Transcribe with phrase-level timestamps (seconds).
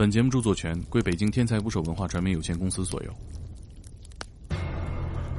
[0.00, 3.14] 本节目著作权归北京天才捕手文化传媒有限公司所有。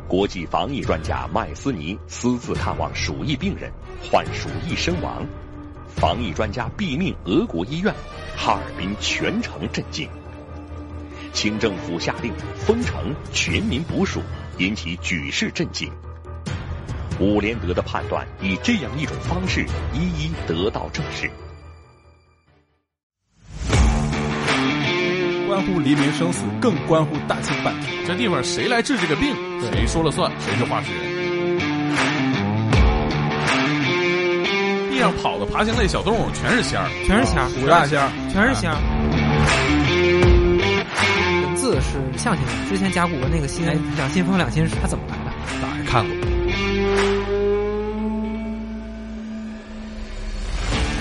[0.07, 3.71] 国际防疫专家麦斯尼私自看望鼠疫病人，
[4.03, 5.25] 患鼠疫身亡。
[5.87, 7.91] 防疫专家毙命俄国医院，
[8.37, 10.07] 哈尔滨全城震惊。
[11.33, 14.21] 清政府下令封城、全民捕鼠，
[14.59, 15.91] 引起举世震惊。
[17.19, 21.27] 伍连德的判断以这样一种方式一一得到证实。
[25.61, 27.93] 关乎黎民生死，更关乎大清半天。
[28.07, 31.59] 这地方谁来治这个病，谁说了算，谁是话事人。
[34.89, 38.77] 地上跑的爬行类小动物全是仙儿，全是仙儿，五大仙儿，全是仙儿。
[41.45, 43.63] 文字是象形的，之前甲骨文那个心
[43.95, 45.15] 两心风两心是它怎么来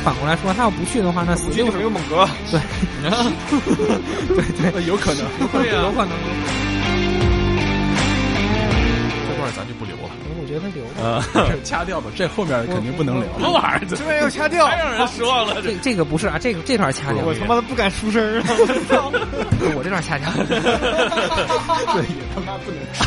[0.04, 2.26] 反过来说，他要不去的话，那死就是没有猛哥。
[2.50, 2.60] 对，
[4.62, 6.10] 对对，有可能， 对呀，有可能。
[9.28, 11.22] 这段咱就不留了，我觉得留啊，
[11.64, 13.24] 掐掉吧，这后面肯定不能留。
[13.34, 13.86] 什么玩意儿？
[13.88, 15.60] 这边要掐掉，太让人失望了。
[15.62, 17.22] 这这个不是啊，这个这段掐掉。
[17.24, 18.44] 我他妈的不敢出声啊！
[18.48, 19.12] 我操！
[19.76, 20.30] 我这段掐掉。
[21.92, 23.04] 这也他妈不能说。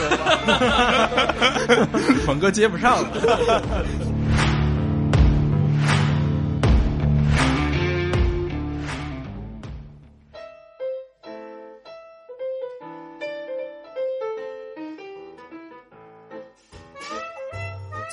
[2.28, 3.08] 猛哥接不上了。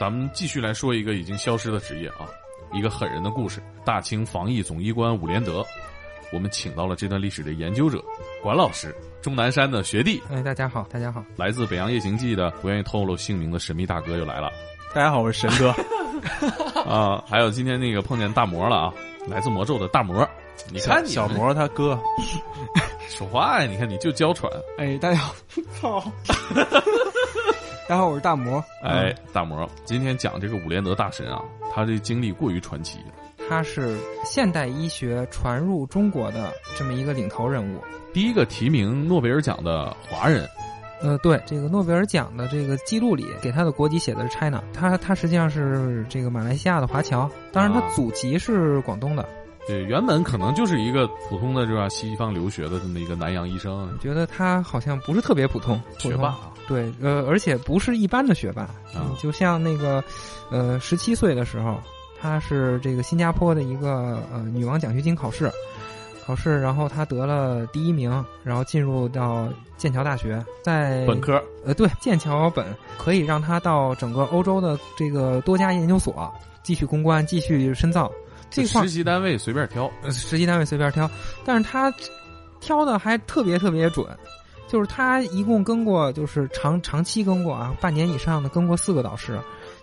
[0.00, 2.24] 咱们继续来说一个已经消失的职业啊，
[2.72, 5.62] 一个狠人的故事——大清防疫总医官伍连德。
[6.32, 8.02] 我们请到了这段历史的研究者
[8.42, 10.18] 管老师，钟南山的学弟。
[10.30, 11.22] 哎，大家好，大家好。
[11.36, 14.50] 来自《北洋夜行记》的不愿意透露姓名的神秘大哥又来了。
[14.94, 15.68] 大家好，我是神哥。
[16.90, 18.94] 啊，还有今天那个碰见大魔了啊，
[19.28, 20.26] 来自魔咒的大魔。
[20.72, 22.00] 你看小魔他哥
[23.06, 24.50] 说话呀，你看你就娇喘。
[24.78, 25.34] 哎，大家好，
[25.78, 26.02] 操。
[27.91, 28.64] 大家好，我是大魔。
[28.84, 31.42] 哎，大魔，今天讲这个伍连德大神啊，
[31.75, 33.00] 他这经历过于传奇。
[33.48, 37.81] 他是现代医学传入中国的这么一个领头人物，
[38.14, 40.48] 第一个提名诺贝尔奖的华人。
[41.03, 49.28] 呃，对，这个诺贝尔奖的这个记录里给他的国籍写的是 China，他他实际上是这个马来西亚的华侨，当然他祖籍是广东的。
[49.66, 51.88] 对，原本可能就是一个普通的，是吧？
[51.88, 53.97] 西方留学的这么一个南洋医生。
[54.00, 56.28] 觉得他好像不是特别普通，学霸。
[56.28, 58.70] 啊对，呃，而且不是一般的学霸，
[59.19, 60.03] 就像那个，
[60.53, 61.81] 呃，十七岁的时候，
[62.20, 65.50] 他是这个新加坡的一个呃女王奖学金考试，
[66.25, 72.65] 考试，然后他得了第一名，然后进入到剑桥大学，在本科，呃，对，剑桥本
[72.97, 76.32] 可以让他到整个欧洲的这个多家研究所
[76.62, 78.09] 继续攻关，继续深造。
[78.50, 81.09] 这块实习单位随便挑，实习单位随便挑，
[81.44, 81.93] 但是他
[82.61, 84.06] 挑的还特别特别准。
[84.69, 89.37] 就是他一共跟过，就是长长期跟过啊，半年以上的跟过四个导师，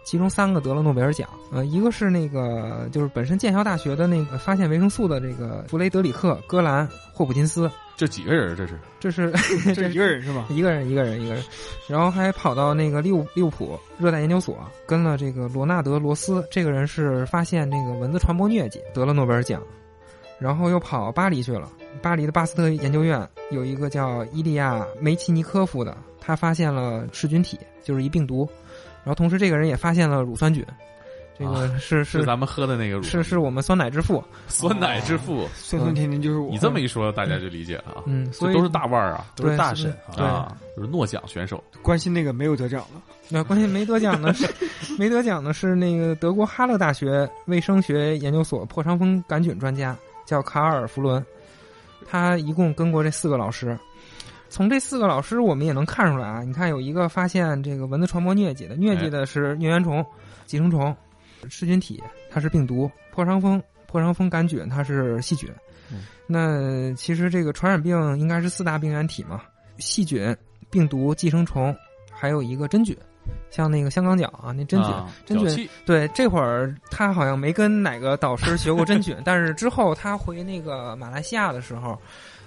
[0.06, 1.28] 其中三个得了诺贝尔奖。
[1.52, 7.70] 呃，一个是那个就是本身剑桥大学的那个发现维生素的这个弗雷德里克·戈兰·霍普金斯。
[7.98, 8.56] 这几个人？
[8.56, 8.80] 这是？
[9.02, 9.32] 这是
[9.74, 10.46] 这一个人是吧？
[10.50, 11.44] 一个人，一个人，一个人。
[11.90, 16.46] 然后还跑到那个利物利物浦热带研究所，跟了这个罗纳德·罗斯。
[16.52, 19.62] 这个人是发现那个蚊子传播疟疾，得了诺贝尔奖。
[20.40, 21.68] 然后又跑巴黎去了。
[22.00, 28.48] 巴黎的巴斯特研究院有一个叫伊利亚梅奇尼科夫的，他发现了噬菌体，就是一病毒。
[29.04, 30.64] 然后同时这个人也发现了乳酸菌，
[31.38, 36.50] 这个是是咱们喝的那个乳，是是我们酸奶之父，酸奶之父，酸酸甜甜就是我。
[36.50, 38.04] 你这么一说，大家就理解了啊。
[38.06, 41.64] 嗯，所以都是大腕儿啊，都是大神啊，就是诺奖选手。
[41.84, 44.48] 关心那个没有得奖的，那关心没得奖的是
[44.98, 51.24] 没得奖的是那个德国哈勒大学卫生学研究所破伤风杆菌专家，叫卡尔弗伦。
[52.10, 53.78] 他一共跟过这四个老师，
[54.50, 56.42] 从这四个老师我们也能看出来啊。
[56.42, 60.06] 你看有一个发现这个蚊子传播疟疾的，疟疾的是疟原虫、
[60.46, 60.96] 寄生虫，
[61.50, 65.50] 噬菌体它是病毒，破伤风破伤风杆菌它是细菌。
[66.26, 69.42] 那其实这个传染病应该是四大病原体嘛，
[69.78, 70.36] 细菌、
[70.70, 71.76] 病毒、寄生虫，
[72.12, 72.98] 还有一个真菌。
[73.50, 74.94] 像那个香港脚啊，那真菌，
[75.26, 82.00] 真菌，对，这会儿他好像没跟哪个导师学过真菌，但是之后他回那个马来西亚的时候，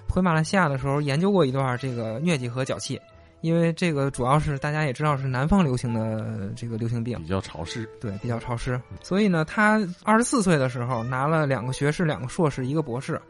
[0.09, 3.01] 回马来西亚的时候研究过一段这个疟疾和脚气，
[3.41, 13.21] 因为这个主要是大家也知道是南方流行的这个流行病，比较潮湿，对，比较潮湿，所以呢，他二十四岁的时候拿了两个学士、两个硕士、一个博士，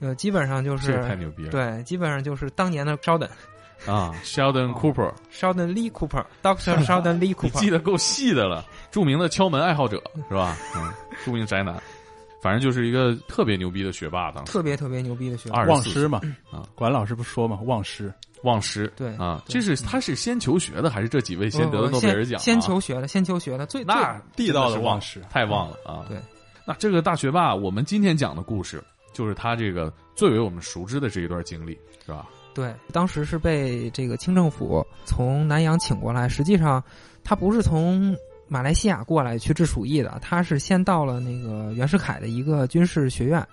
[0.00, 3.28] 呃，基本上就是太牛逼了，对，基本上就是当年的稍等。
[3.86, 8.64] 啊， Sheldon Cooper，Sheldon Lee Cooper，Doctor Sheldon Lee Cooper，记得够细的了。
[8.90, 10.56] 著名的敲门爱好者 是吧？
[10.76, 10.90] 嗯，
[11.24, 11.74] 著名宅男。
[12.40, 15.64] 反正就是一个特别牛逼的学霸，当时特别特别牛逼的学霸。
[15.64, 16.20] 忘师嘛
[16.52, 18.12] 啊，管老师不说嘛，忘师。
[18.44, 22.42] 忘师对啊，这是他是先求学的，还是这几位先得的呃诺贝尔奖啊？
[22.42, 26.04] 先先求学的，先求学的，最那地道的忘师太忘了啊！
[26.08, 26.18] 对，
[26.66, 32.28] 那这个大学霸，我们今天讲的故事，就是他这个最为我们熟知的这一段经历，是吧？
[32.54, 36.82] 对，当时是被这个清政府从南洋请过来，实际上
[37.24, 43.44] 他不是从马来西亚过来去治鼠疫的，他是先到了那个袁世凯的一个军事学院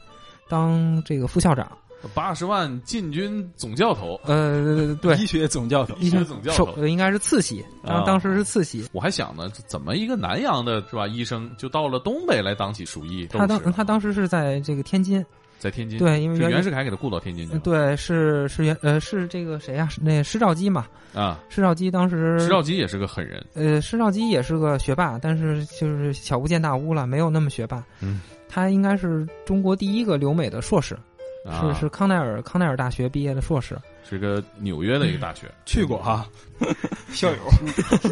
[0.50, 1.72] 当这个副校长。
[2.14, 6.88] 八十万禁军总教头，呃，对， 医学总教头，医学总教头。
[6.88, 8.86] 应该是次席，当啊当时是次席。
[8.92, 13.46] 我还想呢，怎么一个南洋的是吧医生就到了东北来当起鼠疫他？
[13.48, 15.24] 当他当时是在这个天津，
[15.60, 17.60] 在天津，对，因为袁袁世凯给他雇到天津去了。
[17.60, 27.84] 对是是袁呃是这个谁呀、是那施肇基嘛，啊，施肇基当时施肇基也是个狠人，呃，施肇基也是个学霸，但是就是小巫见大巫了，没有那么学霸。
[28.00, 30.98] 嗯，他应该是中国第一个留美的硕士，
[31.46, 33.78] 啊是是康奈尔康奈尔大学毕业的硕士。
[34.08, 36.28] 是个纽约的一个大学， 去过哈，
[37.14, 37.38] 校友，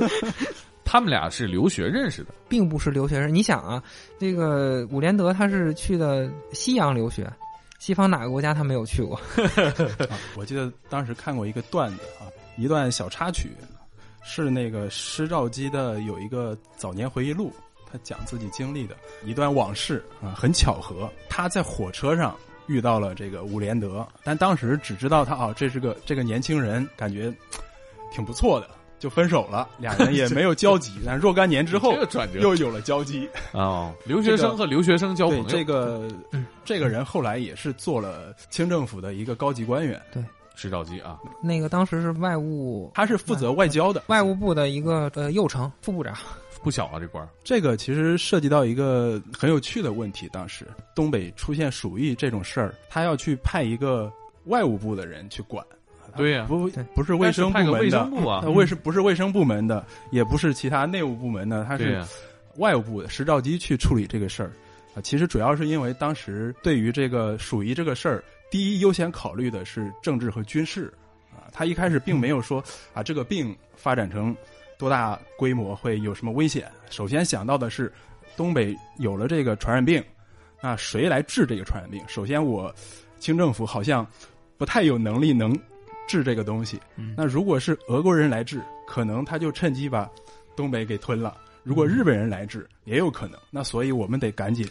[0.86, 2.34] 他们俩是留学认识的。
[2.48, 3.34] 并不是留学生。
[3.34, 3.84] 你想啊，
[4.18, 7.32] 这个伍连德他是去的西洋留学，
[7.80, 9.16] 西方哪个国家他没有去过？
[9.16, 12.26] 啊我记得当时看过一个段子啊，
[12.58, 13.52] 一段小插曲，
[14.24, 17.54] 是那个施肇基的有一个早年回忆录，
[17.92, 18.96] 他讲自己经历的
[19.26, 22.36] 一段往事啊，很巧合，他在火车上
[22.70, 27.34] 遇到了这个伍连德，但当时只知道他啊，这是个这个年轻人，感觉
[28.14, 28.70] 挺不错的，
[29.00, 31.94] 就分手了，俩人也没有交集，但若干年之后
[32.40, 33.28] 又有了交集。
[33.52, 40.24] 哦，留学生和留学生交朋友， 对这个嗯这个人后来也是做了清政府的一个高级官员，对。
[40.56, 44.04] 石兆基啊，那个当时是外务他是负责外交的。
[44.08, 46.14] 外务部的一个呃右丞副部长。
[46.64, 50.28] 不小啊这官儿这个其实涉及到一个很有趣的问题。
[50.32, 50.66] 当时
[50.96, 54.12] 东北出现鼠疫这种事儿，他要去派一个
[54.46, 55.66] 外务部的人去管。
[56.18, 62.04] 对呀不不是卫生部但是派个卫门的生，部啊呃，卫生不是卫生部门的，也不是其他内务部门的，他是，
[62.58, 64.52] 外务部的石兆基去处理这个事儿。
[64.96, 70.92] 啊，其实主要是因为当时对于这个鼠疫这个事儿，第一优先考虑的是政治和军事。
[71.32, 72.62] 啊，他一开始并没有说
[72.92, 74.36] 啊这个病发展成
[74.80, 76.72] 多大规模会有什么危险。
[76.90, 77.92] 首先想到的是，
[78.38, 80.02] 东北有了这个传染病，
[80.62, 82.02] 那谁来治这个传染病？
[82.08, 82.74] 首先我
[83.20, 84.08] 清政府好像
[84.58, 85.54] 不太有能力能
[86.08, 86.80] 治这个东西。
[86.96, 90.10] 嗯那如果是俄国人来治，可能他就趁机把
[90.56, 91.36] 东北给吞了。
[91.62, 93.38] 如果日本人来治，也有可能。
[93.52, 94.66] 那所以我们得赶紧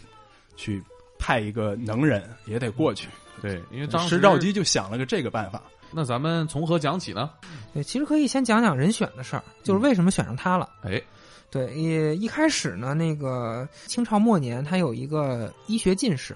[0.55, 0.81] 去
[1.19, 3.07] 派一个能人，也得过去。
[3.43, 5.61] 对，因为当时石兆基就想了个这个办法。
[5.91, 7.29] 那咱们从何讲起呢？
[7.73, 10.69] 对，其实可以先讲讲人选的事儿，就是为什么选上他了。
[10.83, 11.01] 哎，
[11.49, 16.35] 对，也一开始呢，那个清朝末年，他有一个医学进士，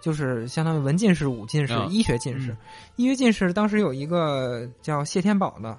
[0.00, 2.56] 就是相当于文进士、武进士、啊医学进士。
[2.96, 5.76] 医学进士当时有一个叫谢天宝的，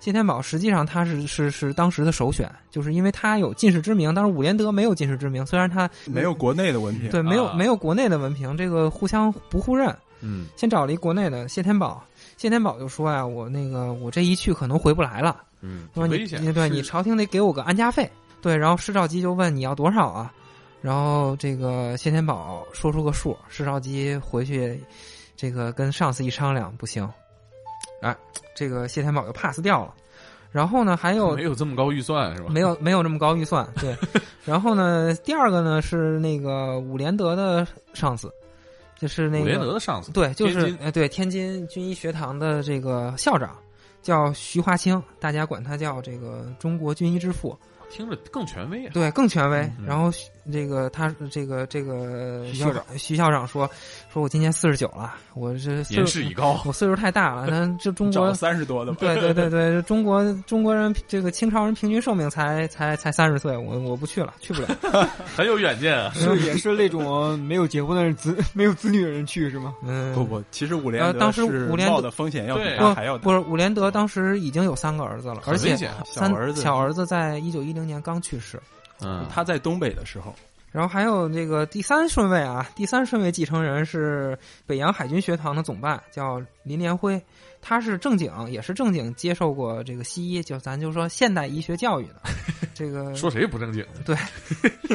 [0.00, 4.14] 谢天宝实际上他是是是当时的首选，就是因为他有进士之名。
[4.14, 9.94] 当时伍连德没有进士之名，虽然他没有国内的文凭，对没有啊没有国内的文凭，这个互相不互认。
[10.26, 12.02] 嗯，先找了一国内的谢天宝，
[12.36, 15.42] 谢天宝就说呀、我那个我这一去可能回不来了。
[15.60, 18.10] 嗯，说你对你朝廷得给我个安家费。
[18.42, 20.32] 对，然后施肇基就问你要多少啊？
[20.82, 24.78] 然后这个谢天宝说出个数，施肇基回去
[25.34, 27.08] 这个跟上司一商量，不行，
[28.02, 28.14] 哎，
[28.54, 29.94] 这个谢天宝就 pass 掉了。
[30.52, 32.50] 然后呢，还有没有这么高预算是吧？
[32.50, 33.96] 没有没有这么高预算，对。
[34.44, 38.30] 然后呢，第二个呢是那个伍连德的上司，
[38.98, 43.56] 就是那个伍连德的上司，对，就是呃，对天津军医学堂的这个校长
[44.02, 47.58] 叫徐华清，大家管他叫这个中国军医之父，
[47.94, 48.90] 听着更权威啊。
[48.92, 49.60] 对，更权威。
[49.78, 50.10] 嗯然后
[50.52, 53.70] 这个他这个这个徐校长徐校长说，
[54.12, 58.34] 说我今年四十九了，我是岁数年事已高，我岁数太大了，那 这中国。
[58.34, 58.98] 三十多的吧。
[59.00, 64.68] 对对对对，中国中国人这个清朝人平均寿命才才才三十岁，我我不去了，去不了。
[65.36, 66.10] 很有远见啊。
[66.14, 69.74] 是也是那种没有结婚的人子没有子女的人去是吗？
[69.82, 73.24] 嗯，不不，其实伍连德呃当时是伍连德冒的风险要比对他还要大。
[73.24, 78.60] 不是伍连德当时已经有三个儿子了，而且三小儿子小儿子在一九一零年刚去世。
[79.00, 80.32] 嗯，他在东北的时候，
[80.70, 87.20] 然后还有这个第三顺位啊，第三顺位继承人是北洋海军学堂的总办，叫林连辉，
[87.60, 92.22] 他是正经，也是正经接受过这个西医，就咱就说现代医学教育的。
[92.72, 93.84] 这个说谁不正经？
[94.04, 94.16] 对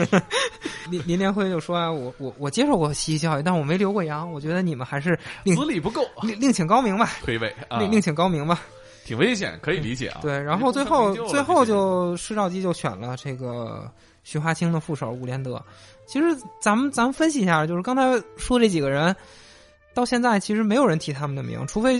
[0.89, 8.61] 林林连辉就说啊，我我我接受过西医教育，但我没留过洋，我觉得你们还是另资历不够，另另请高明吧，推诿啊，另另请高明吧。
[9.09, 10.19] 挺危险，可以理解啊。
[10.21, 13.91] 对，然后最后最后就施肇基就选了这个
[14.23, 15.59] 徐华清的副手伍连德。
[16.05, 16.25] 其实
[16.61, 18.03] 咱们咱们分析一下，就是刚才
[18.37, 19.15] 说这几个人，
[19.95, 21.99] 到现在其实没有人提他们的名，除非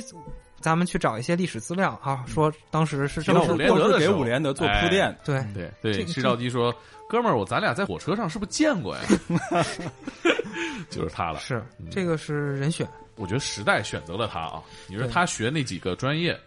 [0.60, 5.44] 咱们去找一些历史资料啊，说当时是这么都是提到伍连德给伍连德做铺垫，对。
[5.52, 6.72] 对对，这个施兆基说
[7.10, 9.02] ：“哥们儿，我咱俩在火车上是不是见过呀？”
[10.92, 11.40] 就是他了。
[11.40, 14.62] 是嗯这个是人选，我觉得时代选择了他啊。
[14.88, 16.40] 你说他学那几个专业，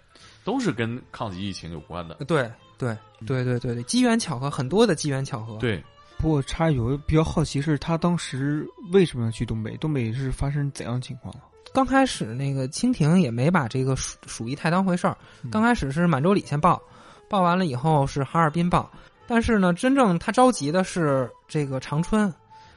[0.44, 2.14] 都是跟抗击疫情有关的。
[2.26, 2.96] 对对
[3.26, 5.56] 对对对对，机缘巧合，很多的机缘巧合。
[5.58, 5.82] 对，
[6.18, 9.76] 不过插一句，我比较好奇是他当时为什么要去东北？
[9.76, 11.42] 东北是发生怎样的情况了？
[11.72, 16.82] 刚开始那个清廷也没把这个鼠鼠疫太当回事儿，嗯刚开始是满洲里先报，
[17.30, 18.90] 报完了以后是哈尔滨报，
[19.26, 22.30] 但是呢，真正他着急的是这个长春，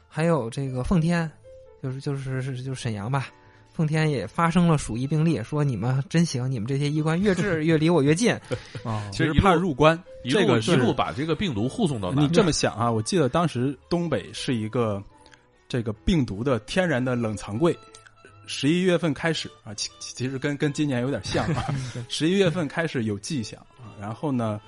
[0.08, 1.30] 还有这个奉天，
[1.84, 3.28] 就是就是是就是沈阳吧。
[3.76, 8.32] 奉天也发生了鼠疫病例，说你们真行，你们这些医官越治越离我越近。
[8.86, 12.28] 啊，其实怕入关，一路一这个一路把这个病毒护送到南你。
[12.30, 15.04] 这么想啊，我记得当时东北是一个
[15.68, 17.78] 这个病毒的天然的冷藏柜。
[18.48, 21.66] 十一月份开始啊，其其实跟跟今年有点像啊。
[22.08, 24.62] 十一月份开始有迹象啊，然后呢，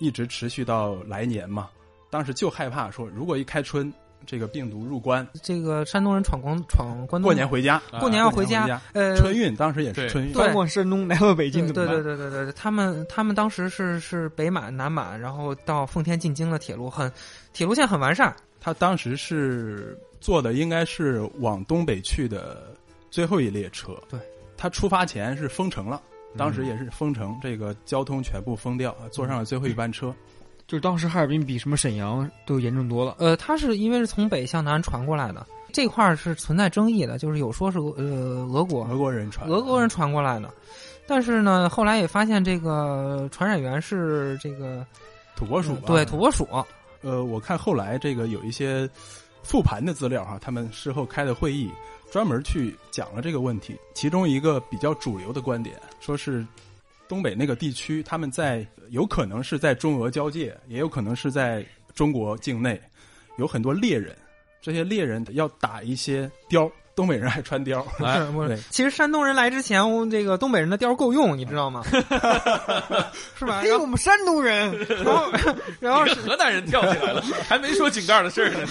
[0.00, 1.70] 一直持续到来年嘛。
[2.10, 3.90] 当时就害怕说，如果一开春，
[4.30, 12.00] 这个病毒入关，这个山东人闯关闯关东，过年回家，啊过年要回家呃，春运当时也是春运，对翻过山东来到北京对对？
[12.00, 17.10] 对对对对，他们他们当时是是北满南满，然后到奉天进京的铁路很，
[17.52, 18.32] 铁路线很完善。
[18.60, 22.72] 他当时是坐的应该是往东北去的
[23.10, 24.00] 最后一列车。
[24.08, 24.20] 对，
[24.56, 26.00] 他出发前是封城了，
[26.36, 30.14] 当嗯时也是封城，这个交通全部封掉，坐上了最后一班车。
[30.70, 33.16] 就是当时哈尔滨比什么沈阳都严重多了。
[33.18, 40.48] 呃，它是因为是从北向南传过来的，这块儿是存在争议的，就是有说是俄呃俄国俄国人传，俄国人传过来的，
[41.08, 44.86] 但是呢，后来也发现这个传染源是这个
[45.34, 46.46] 土拨鼠吧，对土拨鼠，
[47.00, 48.88] 呃，我看后来这个有一些
[49.42, 51.68] 复盘的资料哈，他们事后开的会议，
[52.12, 53.76] 专门去讲了这个问题。
[53.92, 56.46] 其中一个比较主流的观点，说是
[57.10, 62.80] 东北那个地区，他们在有可能是在中俄交界，也有可能是在中国境内，
[63.36, 64.16] 有很多猎人，
[64.62, 68.56] 这些猎人要打一些貂，东北人爱穿貂， 哎是不是对？
[68.70, 71.82] 其实山东人来之前，我这个东北人的貂够用，你知道吗？
[73.34, 73.64] 是吧？
[73.64, 75.32] 因为我们山东人， 然后
[75.80, 78.68] 然后河南人跳起来了，还没说井盖的事儿呢。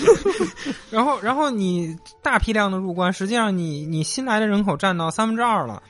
[0.90, 5.84] 然后，然后你大批量的入关，实际上你你新来的人口占到三分之二了，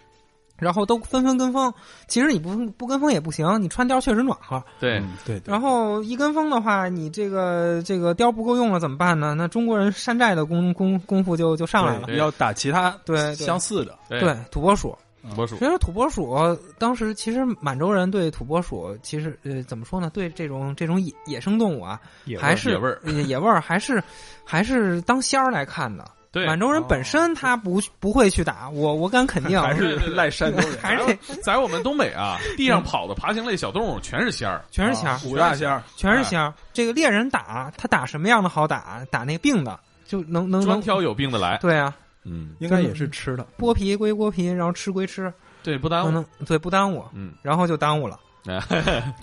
[0.60, 1.74] 然后都纷纷跟风。
[2.08, 4.62] 其实你不不跟风也不行，你穿貂确实暖和。
[4.80, 9.34] 对，嗯对对然后一跟风的话，你这个这个貂不够用了怎么办呢？
[9.36, 12.08] 那中国人山寨的功功功夫就就上来了。
[12.08, 14.98] 对要打其他对对相似的，对对，土拨鼠。
[15.30, 20.10] 土拨鼠其实土拨鼠当时其实满洲人对土拨鼠其实呃怎么说呢？
[20.14, 22.00] 对这种这种野野生动物啊，
[22.40, 24.02] 还是野味儿呃野味儿，还是
[24.46, 26.10] 还是当仙儿来看的。
[26.32, 36.54] 对，满洲人本身他不不会去打，我我敢肯定， 还是 赖山东人， 还是在我们东北啊，地上跑的爬行类小动物全是仙儿，全是仙儿，五大仙儿，全是仙儿。
[36.72, 39.04] 这个猎人打他打什么样的好打？
[39.10, 41.58] 打那病的就能能能专挑有病的来。
[41.58, 43.46] 对啊，嗯，应该也是吃的。
[43.58, 45.34] 剥皮归剥皮，然后吃归吃，
[45.64, 46.26] 对，不耽误。
[46.46, 48.20] 对不耽误，嗯，然后就耽误了，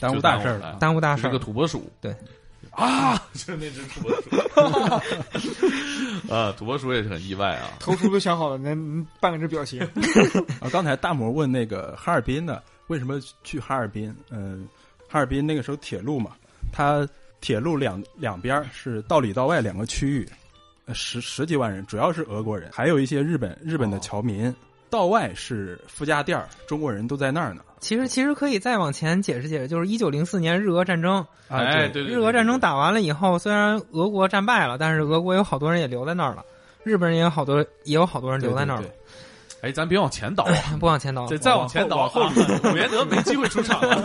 [0.01, 0.77] 耽误大事儿了。
[0.81, 1.39] 耽误大事儿是个。
[1.39, 1.89] 土拨鼠。
[2.01, 2.15] 对。
[2.77, 4.31] 啊， 就是那只土拨鼠。
[6.33, 7.71] 啊，土拨鼠也是很意外啊。
[7.81, 8.75] 头出都想好了，那
[9.19, 9.81] 半个这表情。
[10.61, 14.15] 啊，刚才大魔问那个哈尔滨的，为什么去哈尔滨？
[14.31, 14.69] 嗯、
[15.09, 16.33] 哈尔滨那个时候铁路嘛，
[16.71, 17.09] 它
[17.41, 20.29] 铁路两两边是道里道外两个区域，
[20.85, 24.55] 呃十十几万人，主要是俄国人，还有一些日本日本的侨民。
[24.97, 27.61] 道外是夫家店儿，中国人都在那儿呢。
[27.81, 36.43] 其实其实可以再往前解释解释，就是一九零四年日俄战争，啊，哎，对，对对，日俄战争打完了以后，虽然俄国战败了，但是俄国有好多人也留在那儿了，
[36.83, 38.93] 日本人也有好多也有好多人留在那儿了对。
[39.63, 42.33] 哎，咱别往前倒啊， 不往前倒，再再往前倒，往后啊
[42.65, 44.03] 伍连德没机会出场了。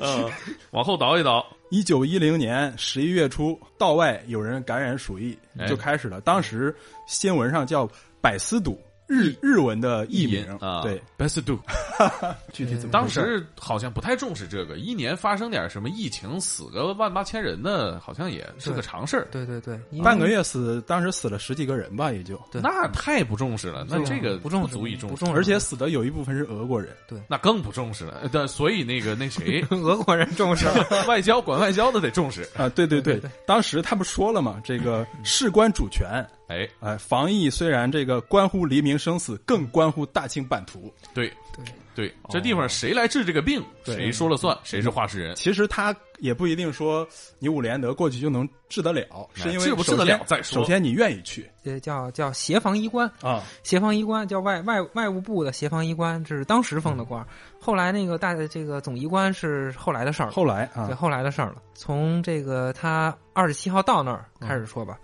[0.00, 0.30] 嗯，
[0.72, 1.44] 往后倒一倒。
[1.70, 6.18] 一九一零年十一月初，道外有人感染鼠疫哎，就开始了。
[6.22, 6.74] 当时
[7.06, 7.86] 新闻上叫
[8.22, 11.58] 百思堵，日日文的译名啊，对，，best do。
[12.52, 19.26] 具体怎么当时好像不太重视这个，一年发生点什么疫情，死个万八千人的，好像也是个常事儿。
[19.30, 22.60] 对对对，半个月死，当时死了十几个人吧，也就，对。
[22.60, 26.94] 那太不重视了，那这个不重视足以重而且死的有一部分是俄国人。
[27.08, 27.18] 对。
[27.28, 28.28] 那更不重视了。
[28.30, 30.66] 但，所以那个那谁， 俄国人重视。
[31.08, 32.42] 外交管外交的得重视。
[32.54, 32.98] 啊，对对。
[33.00, 40.92] 对对对，当时他不说了嘛，这个事关主权，哎，哎，防疫虽然这个关乎黎明生死，更关乎大清版图。
[41.14, 41.64] 对对。
[41.94, 43.96] 对，这地方谁来治这个病，对。
[43.96, 45.34] 谁说了算，谁是话事人。
[45.34, 47.04] 其实他也不一定说
[47.40, 50.62] 你伍连德过去就能治得了，是因为治不治得了再说。
[50.62, 51.50] 首先你愿意去。
[51.64, 57.20] 这叫叫协防医官，啊，协防医官叫外外外务部的协防医官，这是当时封的官。
[57.20, 57.26] 儿。
[57.60, 60.86] 后来那个大这个总医官是后来的事儿，后来啊。
[60.86, 61.56] 对啊，后来的事儿了。
[61.74, 64.96] 从这个他二十七号到那儿开始说吧，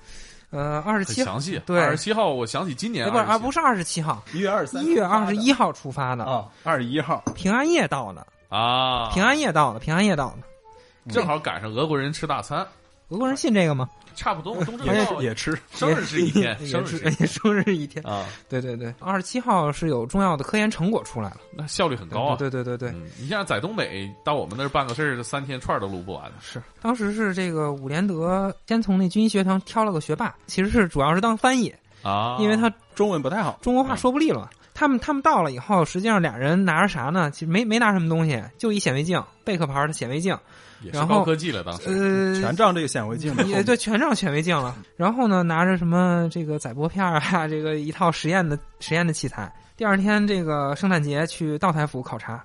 [0.54, 1.60] 呃，二十七详细。
[1.66, 11.12] 对二十七号，我想起今年哎不是啊，不是是二十七号，一月二十三，一月二十一号出发的，啊，二十一号，平安夜到的，啊，平安夜到的，平安夜到的。
[11.12, 12.66] 正好赶上俄国人吃大餐，
[13.08, 13.88] 俄国人信这个吗？
[14.14, 14.54] 差不多。
[14.64, 18.04] 东正也也吃， 生日是一天， 生日是一也生日一天。
[18.06, 22.36] 啊，对对对，二十七号是有重要的科研成果出来了，那效率很高啊。
[22.36, 26.30] 对对对对对，嗯，你像在东北到我们那儿办个事儿，这三天串儿都录不完。
[26.40, 34.48] 是当时是这个伍连德先从那军医学堂挑了个学霸，其实是主要是当翻译，啊，因为他中文不太好，中国话说不利落。
[34.76, 37.30] 他们他们到了以后，实际上俩人拿着啥呢？
[37.30, 40.36] 其实没没拿什么东西，就一显微镜，贝壳牌的显微镜，
[40.84, 44.76] 也是然后高科技了，当时呃，全仗这个显微镜也对，全仗显微镜了。
[44.96, 49.52] 然后呢，拿着什么这个载玻片儿啊，这个一套实验的实验的器材。
[49.76, 52.44] 第二天这个圣诞节去道台府考察，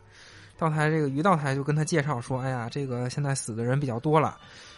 [0.58, 4.38] 道台这个于道台就跟他介绍说：“哎呀，这个现在死的人比较多了，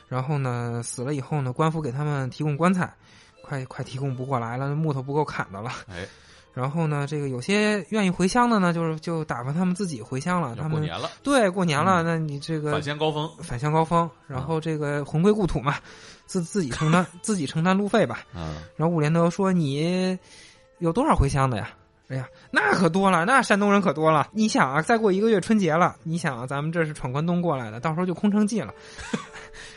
[0.10, 2.94] 然后呢，死了以后呢，官府给他们提供棺材，
[3.42, 5.72] 快快提供不过来了，木头不够砍的了。
[5.88, 6.06] 哎，
[6.54, 10.56] 然后呢，这个有些愿意回乡的呢，就是就打发他们自己回乡了。
[10.56, 15.76] 他们过年了，对过年了，那你这个返乡高峰，返乡高峰，然后这个魂归故土嘛，
[16.26, 18.20] 自自己承担 自己承担路费吧。
[18.36, 20.18] 嗯，然后伍连德说：“你
[20.80, 21.70] 有多少回乡的呀？”
[22.10, 24.28] 哎呀，那可多了，那山东人可多了。
[24.34, 28.74] 你想啊，再过一个月春节了，你想啊，咱们这是闯关东过来的，到时候就空城计了。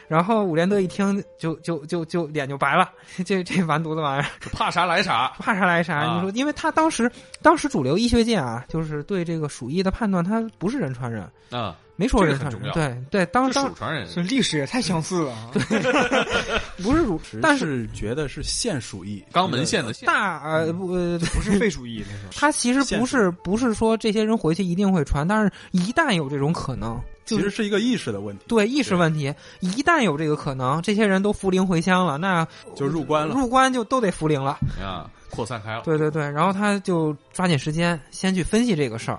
[0.09, 2.91] 然后伍连德一听，就就就就脸就白了，
[3.25, 5.33] 这这完犊子玩意儿，怕啥来啥。
[5.39, 5.99] 怕啥来啥。
[5.99, 7.11] 啊你说，因为他当时
[7.43, 12.61] 当时主流医学界啊，就是对这个鼠疫的判断，他不是人传人，啊，没说人传人。
[12.61, 15.51] 很重要对对，当当这蜀传人这历史也太相似了啊！
[16.83, 33.35] 不是乳，只但是是觉得是腺鼠疫，肛门腺的腺，大呃不呃，不是肺鼠疫那时候，他其实不是不是说这些人回去一定会传，但是一旦有这种可能，就其实是一个意识的问题，对意识问题，一旦有这个可能，这些人都扶灵回乡了，那就入关了。
[33.35, 34.59] 入关就都得扶灵了。
[34.83, 35.83] 啊，扩散开了。
[35.85, 39.19] 对对对，然后他就抓紧时间先去分析这个事儿。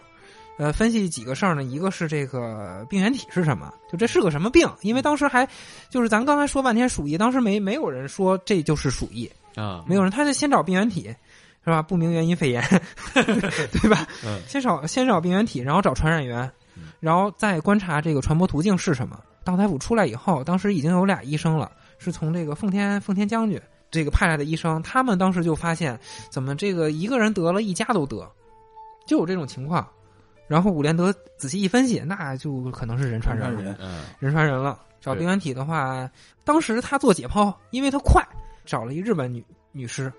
[0.57, 1.63] 呃，分析几个事儿呢？
[1.63, 4.65] 一个是这个病原体是什么，就这是个什么病？
[4.83, 5.45] 因为当时还
[5.89, 11.13] 就是咱刚才说半天鼠疫，当时没没有人说这就是鼠疫，啊，没有人，他就先找病原体，
[11.65, 11.81] 是吧？
[11.81, 12.63] 不明原因肺炎，
[13.13, 14.07] 对吧？
[14.23, 16.49] 嗯先找先找病原体，然后找传染源，
[16.99, 19.19] 然后再观察这个传播途径是什么。
[19.43, 23.61] 道台府出来以后，当时已经有俩医生了，是从这个奉天奉天将军
[23.91, 25.99] 这个派来的医生，他们当时就发现，
[26.31, 28.27] 怎么这个一个人得了，一家都得，
[29.05, 29.87] 就有这种情况。
[30.47, 34.79] 然后伍连德仔细一分析，那就可能是人传人了，人嗯，人传人了。
[34.99, 36.09] 找病原体的话，
[36.43, 38.23] 当时他做解剖，因为他快，
[38.65, 40.11] 找了一日本女女尸。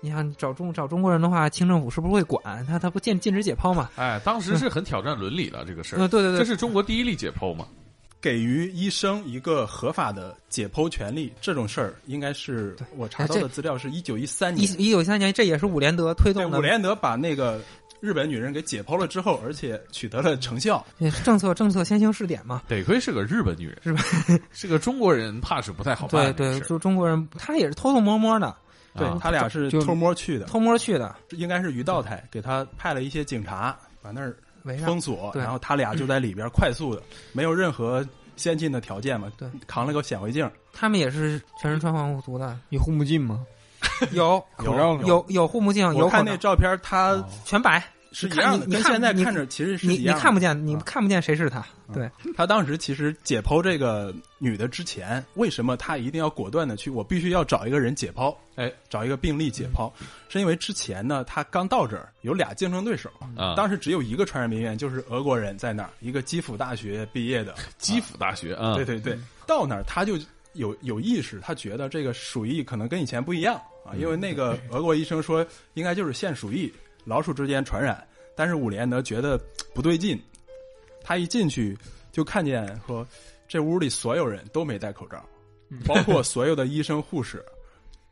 [0.00, 2.78] 你想找中找中国人的话，清政府是不是会管他？
[2.78, 3.90] 他不禁禁止解剖嘛？
[3.96, 7.66] 哎，当时是很挑战伦理的这个事儿，呃，对对对，这是中国第一例解剖嘛？
[8.20, 17.60] 给予医生一个合法的解剖权利，这种事儿应该是我查到的资料是一九一三一年，一九三年，这也是伍连德推动的伍连德把那个
[18.00, 20.84] 日本女人给解剖了之后，而且取得了成效。
[20.98, 22.62] 也是政策政策先行试点嘛。
[22.66, 24.02] 得亏是个日本女人，是吧？
[24.50, 26.60] 是个中国人，怕是不太好办对对。
[26.60, 28.52] 就中国人，他也是偷偷摸摸的，
[28.98, 38.06] 对啊他俩是偷摸去的，偷摸去的，应该是于道台给他派了一些警察把那儿围上封锁，然后他俩就在里边快速的，没有任何
[38.36, 43.44] 先进的条件嘛，对，扛了个显微镜，他们也是全身穿防护服的，有护目镜吗？
[44.12, 45.00] 有有？
[45.04, 50.22] 有有护目镜，有我看那照片，他哦全白，是一样的，你看跟现在看着其实是你你一样的。
[50.22, 51.64] 看不见，你啊看不见谁是他。
[51.92, 56.90] 对，他当时其实解剖这个女的之前，为什么他一定要果断的去？
[56.90, 59.90] 我必须要找一个人解剖，哎，找一个病例解剖，
[60.28, 70.18] 是因为之前呢，他刚到这儿有俩竞争对手，啊，当时只有一个传染病院，就是俄国人在那儿，一个基辅大学毕业的， 基辅大学啊，对对对，到那儿他就
[70.52, 76.70] 有有意识，他觉得这个鼠疫可能跟以前不一样啊，因为那个俄国医生说应该就是腺鼠疫，
[77.08, 79.40] 老鼠之间传染，但是伍连德觉得
[79.74, 80.20] 不对劲，
[81.02, 81.76] 他一进去
[82.12, 83.06] 就看见说
[83.48, 85.24] 这屋里所有人都没戴口罩，
[85.86, 87.42] 包括所有的医生护士，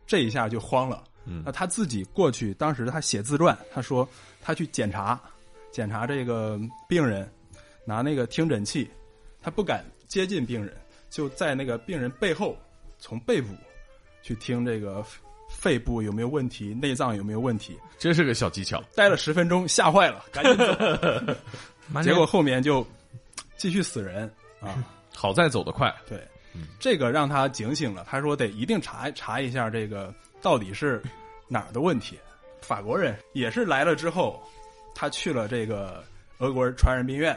[0.07, 1.05] 这一下就慌了。
[1.27, 4.09] 嗯那他自己过去，当时他写自传，他说
[4.41, 5.21] 他去检查，
[5.71, 7.31] 检查这个病人，
[7.85, 8.89] 拿那个听诊器，
[9.43, 10.75] 他不敢接近病人，
[11.11, 12.57] 就在那个病人背后，
[12.99, 13.49] 从背部
[14.23, 15.05] 去听这个
[15.59, 17.77] 肺部有没有问题，内脏有没有问题。
[17.99, 18.83] 这是个小技巧。
[18.95, 22.03] 待了十分钟，吓坏了， 赶紧走。
[22.03, 22.87] 结果后面就
[23.57, 24.85] 继续死人啊。
[25.15, 26.19] 好在走得快，对
[26.55, 28.05] 嗯，这个让他警醒了。
[28.07, 31.03] 他说得一定查查一下这个到底是
[31.49, 32.19] 哪儿的问题。
[32.61, 34.43] 法国人也是来了之后，
[34.95, 36.05] 他去了这个
[36.39, 37.37] 俄国传染病院，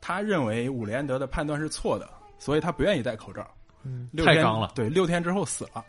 [0.00, 3.46] 他认为伍连德的判断是错的，所以他不愿意戴口罩。
[3.82, 5.84] 嗯六天太刚了对，六天之后死了，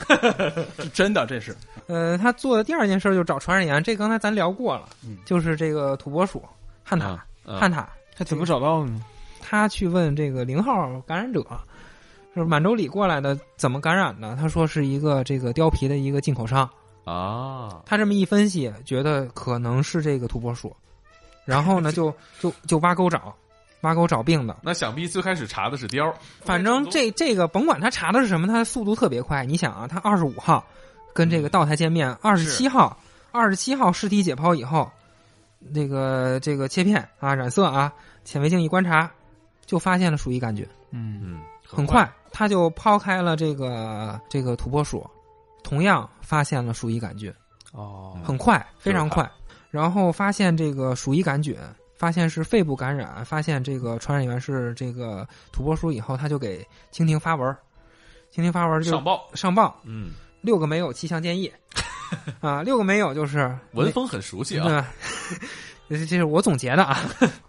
[0.77, 1.55] 是 真的，这是
[1.87, 6.43] 呃，他做的第二件事就是找传染源，这刚才咱聊过了，嗯就是这个土拨鼠
[6.83, 9.01] 汉塔，啊啊汉塔，他怎么找到的呢？
[9.41, 11.41] 他去问这个零号感染者，
[12.35, 14.35] 就是满洲里过来的，怎么感染的？
[14.35, 16.69] 他说是一个这个貂皮的一个进口商。
[17.03, 20.73] 啊，他这么一分析，觉得可能是这个土拨鼠，
[21.45, 23.35] 然后呢， 就就就挖沟找，
[23.81, 24.57] 挖沟找病的。
[24.63, 29.45] 那想必最开始查的是貂儿，反正这这个甭管他查的是什么，他的速度特别快。
[29.45, 30.65] 你想啊，他二十五号
[31.13, 32.97] 跟这个道台见面，二十七号
[33.31, 34.89] 二十七号尸体解剖以后，
[35.73, 39.11] 这个这个切片啊染色啊，显微镜一观察，
[39.65, 40.67] 就发现了鼠疫杆菌。
[40.91, 45.09] 嗯，嗯，很快，他就抛开了这个这个土拨鼠，
[45.63, 47.33] 同样发现了鼠疫杆菌，
[47.71, 49.29] 哦，很快，非常快。
[49.69, 51.55] 然后发现这个鼠疫杆菌，
[52.01, 57.55] 发现是肺部感染，发现这个传染源是这个土拨鼠以后，他就给蜻蜓发文儿，
[58.31, 61.51] 清廷发文儿就上报，上报嗯，六个没有七项建议
[62.41, 64.87] 啊，六个没有就是文风很熟悉啊，对吧？
[65.89, 66.97] 这这是我总结的啊，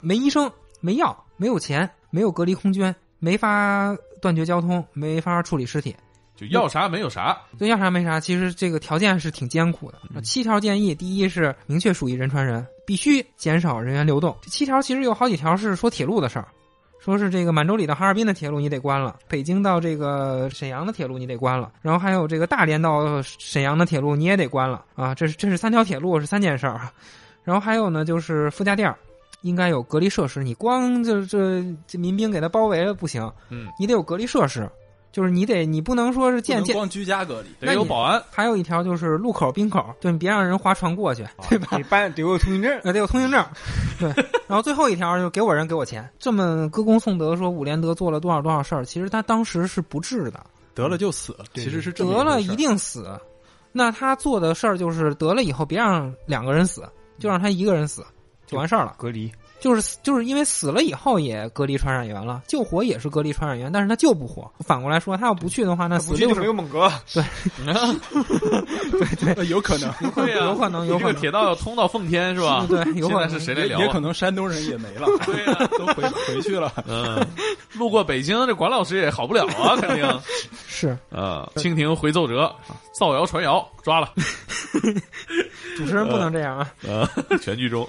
[0.02, 5.96] 没医生，没药，没有钱，没有隔离空间，没法断绝交通，没法处理尸体。
[6.34, 8.18] 就要啥没有啥，对，要啥没啥。
[8.18, 9.98] 其实这个条件是挺艰苦的。
[10.14, 14.36] 嗯七条建议，第一是明确属于人传人，必须减少人员流动。
[14.42, 16.46] 这七条其实有好几条是说铁路的事儿，
[16.98, 25.14] 说是这个满洲里到哈尔滨的铁路你得关了，北京到这个沈阳的铁路你得关了，然后还有这个大连到沈阳的铁路你也得关了啊。
[25.14, 26.92] 这是这是三条铁路是三件事儿啊。
[27.44, 28.96] 然后还有呢，就是附加店儿
[29.40, 34.70] 应该有隔离设施，你光就这这民兵给他包围了不行，嗯，你得有隔离设施，
[35.12, 36.74] 就是你得你不能说是见见。
[36.74, 37.66] 光居家隔离。
[37.66, 41.68] 得有保安，还有一条就是路口滨口，对，你别让人划船过去，对吧？
[41.78, 42.80] 你办得有通行证。
[42.82, 43.44] 呃，得有通行证，
[44.00, 44.08] 对。
[44.48, 50.44] 然后最后一条就是给我人给我钱，这么歌功颂德说伍连德做了多少多少事儿，其实他当时是不治的，
[50.74, 53.06] 得了就死，对其实是得了一定死。
[53.70, 56.86] 那他做的事儿就是得了以后别让两个人死，
[57.18, 58.04] 就让他一个人死，
[58.46, 58.94] 就完事儿了。
[58.98, 64.50] 隔离，就是就是因为死了以后也隔离传染源了，救活也是隔离传染源，但是他救不活。
[64.66, 66.92] 反过来说，他要不去的话，那死六十没有猛哥。
[67.14, 67.22] 对
[69.48, 72.66] 有可能，有可能有可能你这个铁道要通到奉天是吧？
[72.68, 73.80] 对，有可能是谁来聊啊？
[73.80, 76.72] 也也可能山东人也没了，对呀，都回回去了。
[76.88, 77.24] 嗯，
[77.74, 80.20] 路过北京，这管老师也好不了啊，肯定
[80.66, 81.48] 是啊。
[81.56, 82.52] 蜻蜓回奏折，
[82.98, 84.10] 造谣传谣，抓了，
[85.76, 86.72] 主持人不能这样啊。
[86.88, 87.08] 啊，
[87.40, 87.86] 全剧终。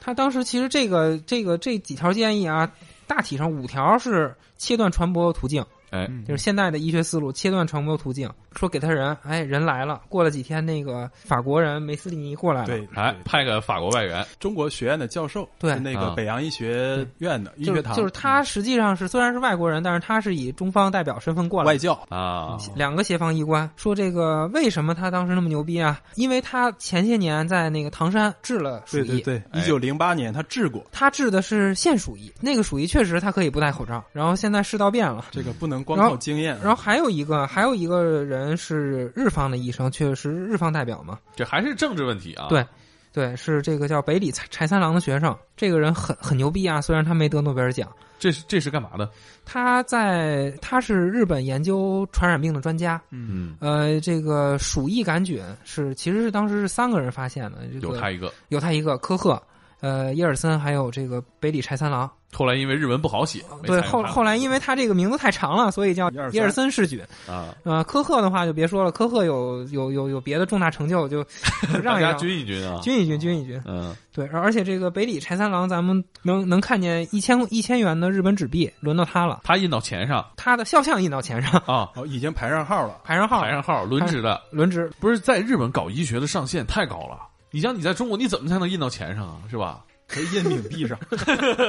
[0.00, 2.70] 他当时其实这个这个这几条建议啊，
[3.06, 8.28] 大体上五条是切断传播途径，哎，嗯就是现代的医学思路，切断传播途径。
[8.54, 15.74] 说给他人，哎，人来了，过了几天，那个法国人梅斯利尼过来了，对，来，派个法国外援，中国学院的教授，对。
[15.74, 21.66] 是那个啊北洋医学院的医就是学堂，就是他实际上是虽然是外国人，但是他是以中方代表身份过来。
[21.66, 26.00] 外教，啊，两个协防医官说：“这个为什么他当时那么牛逼啊？
[26.16, 29.60] 因为他前些年在那个唐山治了鼠疫，对对对，哎。
[29.60, 34.02] 一九零八年他治过，他治的是现鼠疫，那个鼠疫确实他可以不戴口罩。
[34.12, 36.58] 然后现在世道变了，这个不能光靠经验。
[36.62, 41.18] 然后还有一个还有一个人是日方的医生，确实是日方代表嘛。
[41.34, 42.46] 这还是政治问题啊。
[42.48, 42.66] 对
[43.12, 47.90] 对，是这个叫北里柴柴三郎的学生，这个人很很牛逼啊，虽然他没得诺贝尔奖。
[48.20, 49.10] 这是这是干嘛的？
[49.46, 58.30] 他在他是日本研究传染病的专家，嗯，呃，这个鼠疫杆菌是其实是当时是三个人发现的，这个有他一个。
[58.48, 59.42] 有他一个科赫，
[59.80, 62.10] 呃，耶尔森还有这个北里柴三郎。
[62.32, 67.00] 后来因为日文不好写，对，后后来因为他这个名字太长了，所以叫耶尔森氏菌。
[67.26, 72.16] 啊，呃，科赫的话就别说了，科赫有有有有别的重大成就，就就 让一让。
[72.16, 72.78] 均一均啊。
[72.84, 73.60] 均一均，均一均。
[73.66, 83.00] 嗯，对，而而且这个北里柴三郎，咱们能能看见一千一千元的日本纸币，轮到他了，他印到钱上他的肖像印到钱上，啊，哦，已经排上号了。
[83.02, 84.40] 排上号，排上号，轮值的。
[84.52, 84.88] 轮值。
[85.00, 87.18] 不是在日本搞医学的上限太高了。
[87.50, 89.38] 你像你在中国，你怎么才能印到钱上啊？
[89.50, 89.84] 是吧？
[90.06, 90.98] 可以印冥币上，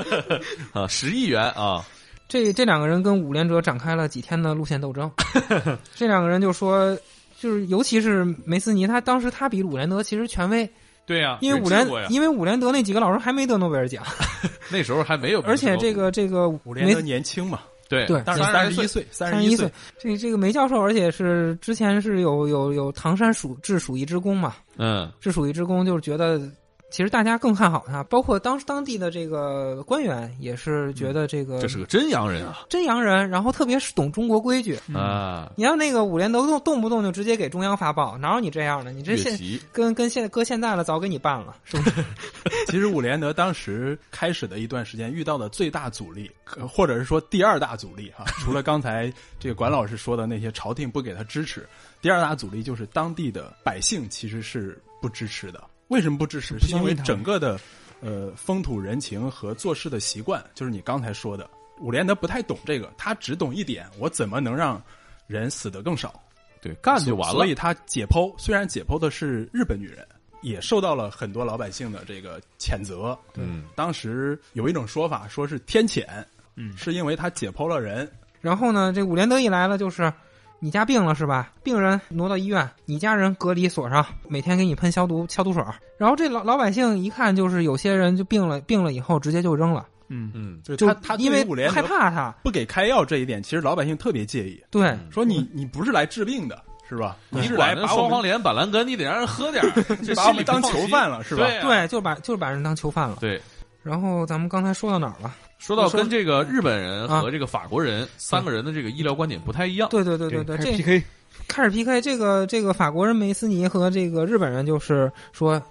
[0.74, 1.86] 啊，十亿元啊，
[2.28, 5.12] 这这两个人跟伍连哲展开了几天的路线斗争。
[5.94, 6.98] 这两个人就说，
[7.40, 10.68] 就是尤其是梅斯尼，他当时他比伍连德其实权威，
[11.06, 14.04] 对呀、因为伍连因为伍连德那几个老师还没得诺贝尔奖，
[14.72, 17.60] 那时候还没有，而且这个这个梅伍连德年轻嘛，
[17.92, 26.42] 对对当时三十一岁，三十一三十一岁，这这个梅教授，而且是之前是有有有唐山蜀治蜀夷之功嘛，嗯，治蜀夷之功，就是觉得
[26.92, 34.78] 其实大家更看好他，包括当当地的这个官员也是觉得这个这是个真洋人啊真洋人，然后特别是懂中国规矩。
[34.94, 35.50] 啊！
[35.56, 38.92] 你像那个伍连德动动不动就直接给中央发报，哪有你这样的？
[38.92, 39.40] 你这现
[39.72, 42.04] 跟跟现搁现在了，早给你办了，是不是？
[42.68, 46.30] 其实伍连德当时开始的一段时间遇到的最大阻力，
[46.68, 51.66] 或者是说第二大阻力哈、除了刚才这个管老师说的那些朝廷不给他支持，
[52.02, 55.64] 第二大阻力就是当地的百姓其实是不支持的。
[55.92, 56.58] 为什么不支持？
[56.58, 57.60] 是因为整个的
[58.00, 61.50] 呃风土人情和做事的习惯，就是你刚才说的，
[61.82, 64.82] 伍连德不太懂这个，他只懂一点，我怎么能让
[65.28, 66.18] 人死得更少。
[66.62, 67.36] 对，干就完了。
[67.36, 70.08] 所以他解剖，虽然解剖的是日本女人，
[70.42, 73.18] 也受到了很多老百姓的这个谴责。
[73.36, 76.06] 嗯，当时有一种说法，说是天谴，
[76.56, 80.14] 嗯是因为他解剖了人，然后呢，这伍连德一来了，就是
[80.64, 81.52] 你家病了是吧？
[81.64, 85.74] 病人挪到医院，你家人隔离锁上，每天给你喷消毒消毒水儿。
[85.98, 92.32] 然后这老老百姓一看，就是有些人就病了，病了以后直接就扔了，嗯，嗯，就就是他他因为害怕他。
[92.44, 97.18] 不给开药这一点，其实老百姓特别介意，对，嗯说你你不是来治病的，是吧？
[97.30, 99.72] 你是来把我们连板蓝根，你得让人喝点儿，
[100.06, 101.44] 这把我们当囚犯了，是吧？
[101.44, 103.18] 对啊对，就把就是把人当囚犯了。
[103.20, 103.42] 对。
[103.82, 105.34] 然后咱们刚才说到哪儿了？
[105.62, 111.04] 说到跟这个日本人啊和这个法国人三个人的这个医疗观点不太一样，对对对对对，开始这 PK，
[111.48, 115.62] 开始 PK 这个这个法国人梅斯尼和这个日本人就是说，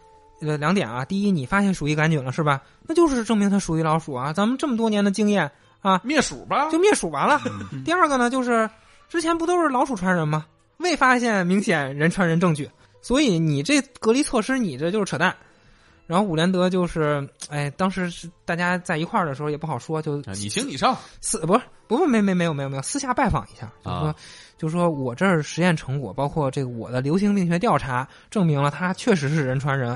[0.40, 2.62] 呃两点啊，第一，你发现鼠疫杆菌了是吧？
[2.86, 5.50] 那就是证明它属于老鼠啊，咱们这么多年的经验
[5.80, 7.40] 啊，灭鼠吧，就灭鼠完了。
[7.72, 8.70] 嗯第二个呢，就是
[9.08, 10.46] 之前不都是老鼠传人吗？
[10.76, 12.70] 未发现明显人传人证据，
[13.02, 15.34] 所以你这隔离措施你这就是扯淡。
[16.10, 24.14] 然后伍连德就是，哎，当时是大家在一块儿的时候也不好说，就啊你行你上，私不是不不没没没有没有没有私下拜访一下，就是说、啊
[24.58, 29.90] 就是说我这儿实验成果，包括这个我的流行病学调查，证明了他确实是人传人。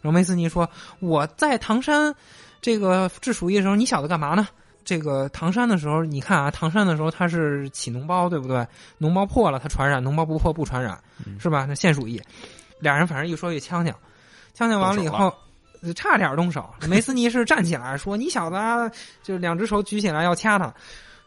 [0.00, 0.66] 然后梅斯尼说
[1.00, 2.14] 我在唐山
[2.62, 4.48] 这个治鼠疫的时候，你小子干嘛呢？
[4.86, 8.66] 这个唐山的时候，你看啊，唐山的时候他是起脓包，对不对？
[8.98, 10.98] 脓包破了，它传染；脓包不破不传染，
[11.38, 11.66] 是吧？
[11.68, 12.18] 那现鼠疫，
[12.80, 13.94] 俩人反正一说一呛呛，
[14.54, 15.34] 呛呛完了以后，呃
[15.94, 16.68] 差点动手。
[16.88, 18.90] 梅斯尼是站起来说：“你小子啊，
[19.22, 20.66] 就两只手举起来要掐他。”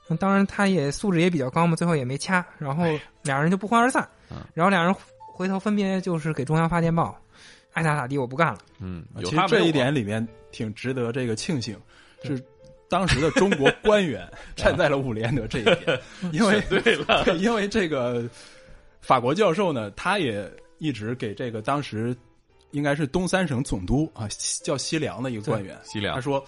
[0.09, 2.45] 嗯当然，他也素质也比较高嘛，最后也没掐。
[2.57, 2.83] 然后
[3.23, 4.37] 俩人就不欢而散嗯。
[4.53, 4.93] 然后俩人
[5.33, 7.17] 回头分别就是给中央发电报，
[7.71, 8.59] 爱咋咋地，我不干了。
[8.79, 11.79] 嗯，其实这一点里面挺值得这个庆幸，
[12.25, 12.37] 是
[12.89, 15.97] 当时的中国官员 站在了伍连德这一点，
[16.33, 18.29] 因为对了， 因为这个
[18.99, 20.45] 法国教授呢，他也
[20.77, 22.13] 一直给这个当时
[22.71, 24.27] 应该是东三省总督啊，
[24.63, 26.43] 叫西凉的一个官员，西凉他说：“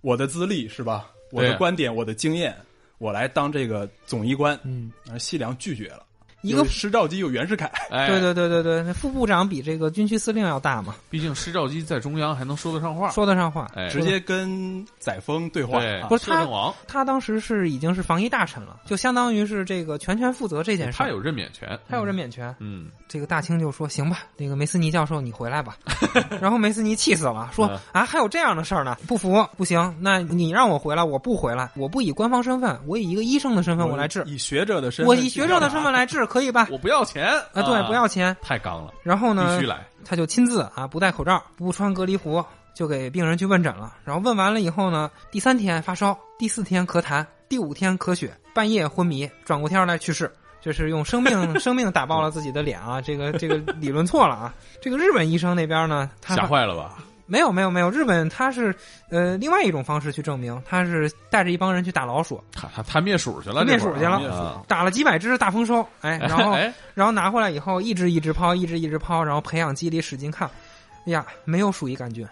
[0.00, 1.10] 我的资历是吧？
[1.32, 2.56] 我的观点，我的经验，
[2.98, 4.58] 我来当这个总医官。
[4.64, 6.05] 嗯，”而西凉拒绝了。
[6.42, 13.70] 一个有施肇基有袁世凯， 哎，对对对对对，那副部长比这个军区司令要大嘛， 毕竟施肇基在中央还能说得上话，说得上话。
[13.74, 15.78] 哎，直接跟载沣对话。
[15.80, 20.98] 对，啊不是他摄政王，他当时是已经是防疫大臣了，就相当于是这个全权负责这件事。
[20.98, 22.54] 他有任免权，他有任免权。
[22.60, 25.76] 嗯，这个大清就说：“行吧，那个梅斯尼教授你回来吧。
[26.40, 28.96] ”然后梅斯尼气死了，说嗯：“啊，还有这样的事儿呢？
[29.08, 36.66] 不服不行，那你让我回来，我不回来，我不以官方身份，我以一个医生的身份我来治，以学者的身份，我以学者的身份来治，可以吧？
[36.70, 38.36] 我不要钱啊，对，不要钱。
[38.42, 43.94] 太刚了，然后呢必须，来，他就亲自啊，不戴口罩，不穿隔离服，就给病人去问诊了。
[44.04, 50.30] 然后问完了以后呢，第三天发烧，第四天咳痰，第五天咳血，半夜昏迷，转过天来去世。
[50.58, 53.00] 就是用生命 生命打爆了自己的脸啊！
[53.00, 54.52] 这个这个理论错了啊！
[54.80, 56.96] 这个日本医生那边呢，他吓坏了吧？
[57.26, 58.74] 没有没有没有，日本他是
[59.10, 64.62] 呃另外一种方式去证明，他是带着一帮人去打老鼠，他他他灭鼠去了，灭鼠去了啊。
[64.68, 70.48] 打了几百只大丰收，哎， 然后哎，然后拿回来以后，一只一只抛，一只一只抛，然后培养基里使劲看，
[71.06, 72.26] 哎呀，没有鼠疫杆菌。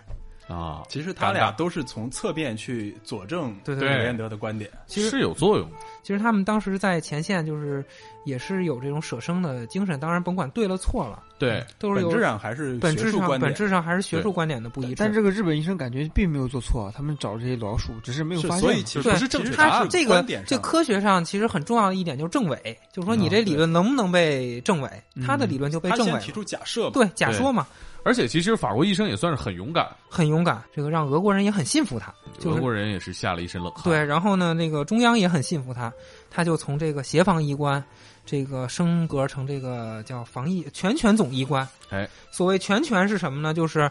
[0.47, 4.71] 啊，其实他俩都是从侧面去佐证对对对连德的观点。
[4.87, 7.85] 其实是有作用的，其实他们当时在前线，就是
[8.25, 9.99] 也是有这种舍生的精神。
[9.99, 14.97] 当然，甭管对了错了，对，都是有本质上还是本质上学术观点本质上还是学术观点的不一致。
[14.99, 18.61] 但这个日本医生感觉并没有做错，他们找这些老鼠只是没有发现。
[18.61, 24.91] 所以其实是正确其实答案是这个这科学上其实很重要的一点就是证伪，就是说你这理论能不能被证伪，
[25.25, 26.13] 他的理论就被证伪。
[26.13, 27.67] 他先提出假设，对假说嘛，
[28.05, 32.15] 而且其实法国医生也算是很勇敢，很勇敢，这个让俄国人也很信服他。
[32.39, 35.93] 就是俄国人也是吓了一身冷汗，对，然后呢，那个中央也很信服他，
[36.31, 37.83] 他就从这个协防医官，
[38.27, 41.67] 这个升格成这个叫防疫全权总医官。
[41.91, 43.55] 哎，所谓全权是什么呢？
[43.55, 43.91] 就是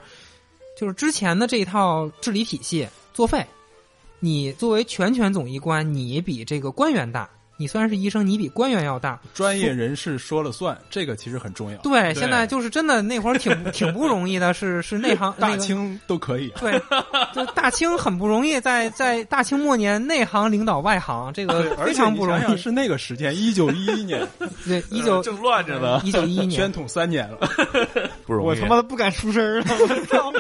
[0.78, 3.44] 就是之前的这一套治理体系作废，
[4.20, 7.28] 你作为全权总医官，你比这个官员大。
[7.64, 9.18] 你虽然是医生，你比官员要大。
[9.34, 11.78] 专业人士说了算，这个其实很重要。
[11.78, 16.52] 对，现在就是真的那会儿挺挺不容易的，是是内行 大清都可以。
[16.60, 16.74] 对，
[17.34, 22.58] 就大清很不容易，在在大清末年，内行领导外行，这个非常不容易。
[22.58, 24.28] 是那个时间，一九一一年，
[24.68, 27.38] 对，一九 正乱着呢，一九一一年，宣统三年了，
[28.26, 28.50] 不容易。
[28.50, 30.34] 我他妈的不敢出声了，我操，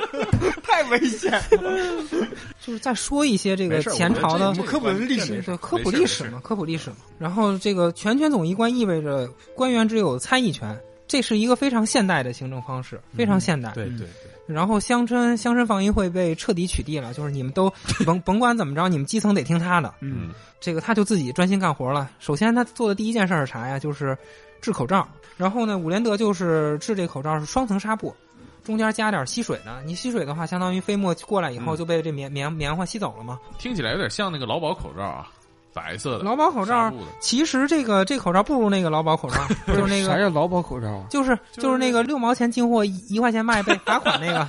[0.62, 2.28] 太危险了。
[2.66, 6.96] 就是再说一些这个前朝的科普历史，对科普历史嘛，科普历史嘛。
[7.20, 13.72] 然后这个全权总一官意味着官员只有参议权，这是一个非常现代的行政方式，非常现代。
[13.74, 14.08] 对对对。
[14.46, 17.70] 然后乡绅乡绅放映会被彻底取缔了，就是你们都
[18.06, 19.94] 甭甭管怎么着，你们基层得听他的。
[20.00, 20.30] 嗯。
[20.62, 22.10] 这个他就自己专心干活了。
[22.20, 23.78] 首先他做的第一件事是啥呀？
[23.78, 24.18] 就是
[24.62, 25.06] 制口罩。
[25.36, 28.16] 然后呢，伍连德就是制这口罩是双层纱布。
[28.64, 33.40] 中间加点吸水的，你吸水的话，相当于飞沫过来以后就被这棉棉棉花吸走了嘛。
[33.60, 35.28] 听起来有点像那个劳保口罩啊，
[35.74, 36.24] 白色的。
[36.24, 41.06] 劳保口罩，其实这个这口罩不如那个劳保口罩， 就是那个啥叫劳保口罩啊？
[41.10, 44.48] 就是就是那个六毛钱进货一块钱卖被罚款那个，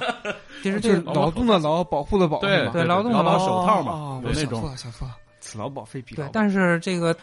[0.63, 4.61] 其 实就是劳动的劳，保护的保，对对，劳动的劳手套嘛，有那种。
[4.61, 7.15] 想错了，想错了，此劳保费比对，但是这个。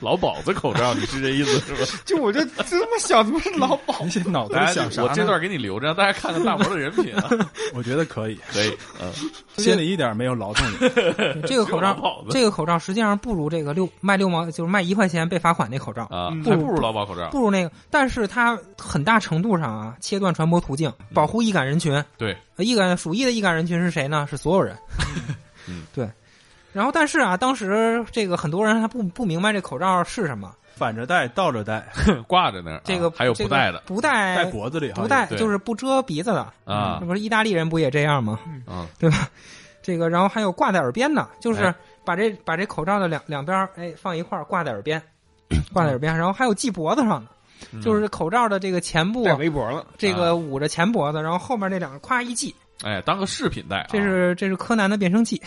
[0.00, 1.98] 劳保的口罩，你是这意思是吧？
[2.06, 4.22] 就我就这么想，怎么是老鸨？
[4.24, 5.02] 你脑袋想啥？
[5.02, 7.28] 我这段给你留着，让大家看看大伯的人品啊。
[7.74, 9.12] 我觉得可以，可以， 嗯，
[9.56, 10.76] 心里一点没有劳动力。
[11.46, 17.70] 这个口罩，这个口罩实际上不如这个六卖六毛，就是卖一块钱被罚款那口罩啊，还不如劳保口罩，不如那个。
[17.90, 22.02] 但是它很大程度上啊，切断传播途径，保护易感人群。
[22.16, 24.26] 对，易感鼠疫的易感人群是谁呢？
[24.30, 24.76] 是所有人。
[25.66, 26.08] 嗯，对。
[26.78, 31.84] 然后，但是啊，当时这个很多人他不不明白这口罩是什么，反着戴、倒着戴、
[32.28, 32.80] 挂着那儿。
[32.84, 36.98] 这个还有不戴的，不戴戴脖子里，不戴就是不遮鼻子的啊。
[37.00, 38.38] 那不是意大利人不也这样吗？
[38.68, 39.28] 嗯，对吧？
[39.82, 45.02] 这个，然后还有挂在耳边的，就是把这把这口罩的两两边哎放一块挂在耳边，
[45.72, 47.20] 挂在耳边，然后还有系脖子上
[47.72, 52.54] 的，就是口罩的这个前部围脖了，这个捂着前脖子，然后后面那两个咵一系。
[52.84, 55.42] 哎，当个饰品戴，这是这是柯南的变声器。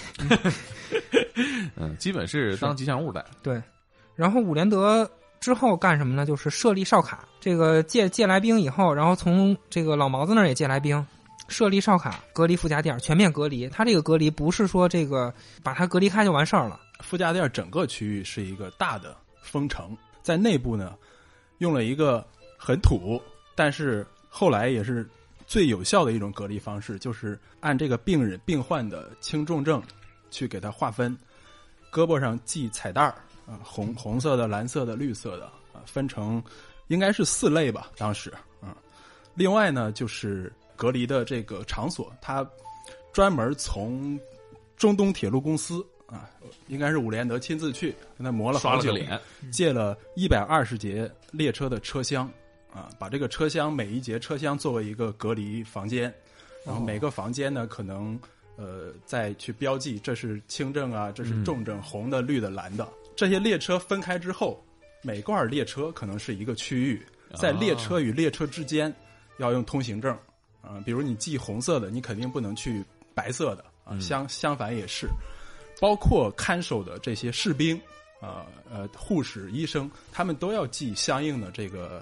[1.78, 3.24] 嗯，基本是当吉祥物戴。
[3.42, 3.62] 对，
[4.16, 6.26] 然后伍连德之后干什么呢？
[6.26, 11.06] 就是设立哨卡，这个借借来兵以后，然后从这个老毛子那儿也借来兵，
[11.48, 13.66] 设立哨卡，隔离副驾垫，全面隔离。
[13.70, 16.82] 他这个隔离不是说这个把它隔离开就完事儿了。
[17.00, 20.96] 副驾垫整个区域是一个大的封城，在内部呢，
[21.60, 23.22] 用了一个很土，
[23.56, 25.10] 但是后来也是。
[25.52, 29.84] 最有效的一种隔离方式，就是按这个病人病患的轻重症，
[30.30, 31.14] 去给他划分，
[31.92, 33.14] 胳膊上系彩带儿
[33.46, 36.42] 啊，红红色的、蓝色的、绿色的啊，分成
[36.88, 38.30] 应该是四类吧，当时
[38.62, 38.74] 啊。
[39.36, 42.50] 另外呢，就是隔离的这个场所，他
[43.12, 44.18] 专门从
[44.78, 46.30] 中东铁路公司啊，
[46.68, 48.96] 应该是伍连德亲自去跟他磨了好久，
[49.52, 52.32] 借了一百二十节列车的车厢。
[52.74, 56.04] 啊，把这个车厢每一节车厢作为一个隔离房间，
[56.66, 58.18] 然后每个房间呢，可能
[58.56, 62.88] 呃再去标记这是轻症啊，这是重症，红的、绿的、蓝的。
[63.14, 64.64] 这些列车分开之后，
[65.02, 67.06] 每段列车可能是一个区域，
[67.36, 68.94] 在列车与列车之间
[69.38, 70.18] 要用通行证
[70.62, 72.82] 啊，比如你系红色的，你肯定不能去
[73.14, 75.10] 白色的啊，相相反也是，
[75.82, 77.76] 包括看守的这些士兵
[78.22, 82.02] 啊、呃护士、医生，他们都要系相应的这个。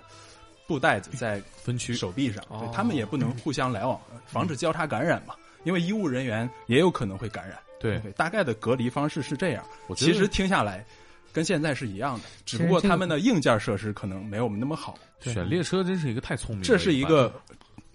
[0.69, 5.33] 布袋子在分区手臂上，对他们也不能互相来往，防止交叉感染嘛。
[5.63, 7.57] 因为医务人员也有可能会感染。
[7.79, 9.65] 对，大概的隔离方式是这样。
[9.95, 10.85] 其实听下来，
[11.33, 14.95] 跟现在是一样的，只不过他们的硬件设施可能没有我们那么好。
[15.21, 17.33] 选列车真是一个太聪明，这是一个，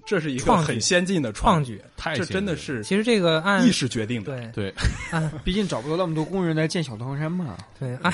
[0.05, 2.83] 这是一个很先进的创举，太这真的是。
[2.83, 4.75] 其实这个按意识决定的，对对，
[5.45, 7.57] 毕竟找不到那么多工人来建小唐山嘛。
[7.79, 8.13] 对按。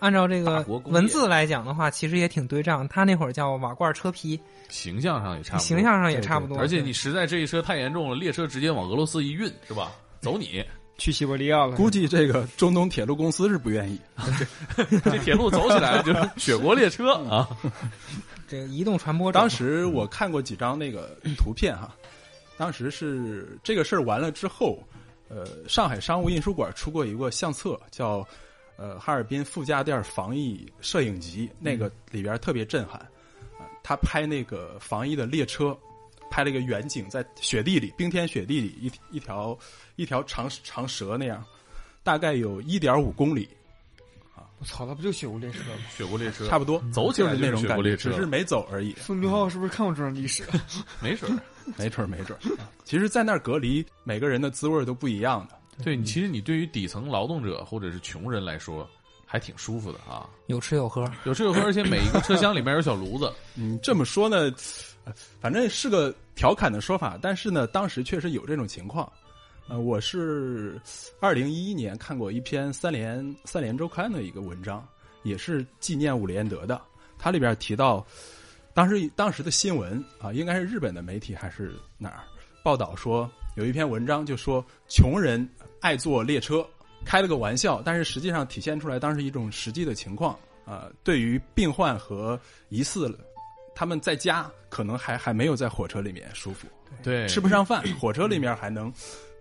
[0.00, 2.88] 按照这个文字来讲的话，其实也挺对仗。
[2.88, 6.58] 他那会儿叫瓦罐车皮，形象上也差，不多，形象上也差不多。
[6.58, 9.92] 而且你实在这一车太严重了，列车直接往俄罗斯一运，是吧？
[10.20, 10.64] 走你
[10.96, 11.76] 去西伯利亚了。
[11.76, 14.00] 估计这个中东铁路公司是不愿意，
[15.04, 17.46] 这铁路走起来就是雪国列车啊。
[18.48, 21.94] 这个移动传播，当时我看过几张那个图片哈，
[22.56, 24.82] 当时是这个事儿完了之后，
[25.28, 28.26] 呃，上海商务印书馆出过一个相册，叫。
[28.80, 32.98] 呃，哈尔滨副驾垫防疫摄影集那个里边特别震撼，
[33.58, 35.76] 啊，他拍那个防疫的列车，
[36.30, 39.56] 拍了一个远景，在雪地里，冰天雪地里，一一条
[39.96, 41.44] 一条长长蛇那样，
[42.02, 43.46] 大概有一点五公里，
[44.34, 45.76] 啊，我操，那不就雪国列车吗？
[45.94, 48.94] 雪国列车差不多，走起来那种感觉，只是没走而已。
[48.94, 50.42] 宋俊浩是不是看过这段历史？
[51.02, 51.38] 没准儿，
[51.76, 52.56] 没准儿，没准儿。
[52.82, 55.59] 其实，在那儿隔离，每个人的滋味都不一样的。
[55.82, 58.88] 对你，其实你对于底层劳动者或者是穷人来说，
[59.26, 61.10] 还挺舒服的啊，有吃有喝。
[61.24, 63.32] 有吃有喝，而且每一个车厢里面有小炉子。
[63.56, 64.52] 嗯，这么说呢，
[65.04, 69.10] 呃反正是个调侃的说法，但是呢，当时确实有这种情况。
[69.68, 70.80] 呃，我是
[71.20, 74.84] 二零一一年看过一篇三联三联周刊的一个文章，
[75.22, 76.80] 也是纪念伍连德的。
[77.16, 78.04] 它里边提到，
[78.74, 82.24] 当时当时的新闻啊，应该是日本的媒体还是哪儿
[82.64, 85.48] 报道说，有一篇文章就说穷人
[85.80, 86.66] 爱坐列车，
[87.04, 93.12] 开了个玩笑，但是实际上体现出来当时一种实际的情况啊、对于病患和疑似
[93.74, 96.68] 他们在家可能还还没有在火车里面舒服，
[97.02, 98.92] 对，吃不上饭，火车里面还能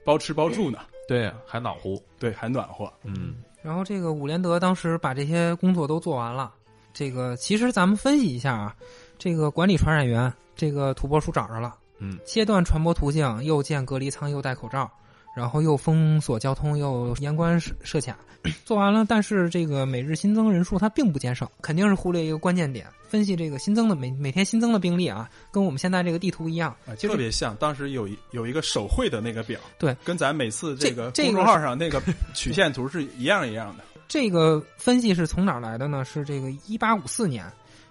[0.04, 2.02] 包吃包住呢，对，还暖和。
[2.18, 2.92] 对，还暖和。
[3.04, 6.54] 嗯然后这个伍连德当时把这些工作都做完了。
[6.94, 8.76] 这个其实咱们分析一下啊，
[9.18, 14.90] 这个管理传染源，这个土拨鼠找着了，嗯，切断传播途径，又建隔离舱，又戴口罩，
[15.36, 18.18] 然后又封锁交通，又严关设设卡，
[18.66, 19.06] 做完了。
[19.08, 22.86] 但是这个每日新增人数它并不减少，肯定是忽略一个关键点。
[23.08, 32.00] 分析这个新增的每每天新增的病例啊，跟我们现在这个地图一样，啊，就是特别像当时有一有一个手绘的那个表，对，跟咱每次这个这这个公众号上那个
[32.36, 33.84] 曲线图是一样一样的。
[34.08, 36.06] 这个分析是从哪儿来的呢？
[36.06, 37.46] 是这个一八五四年，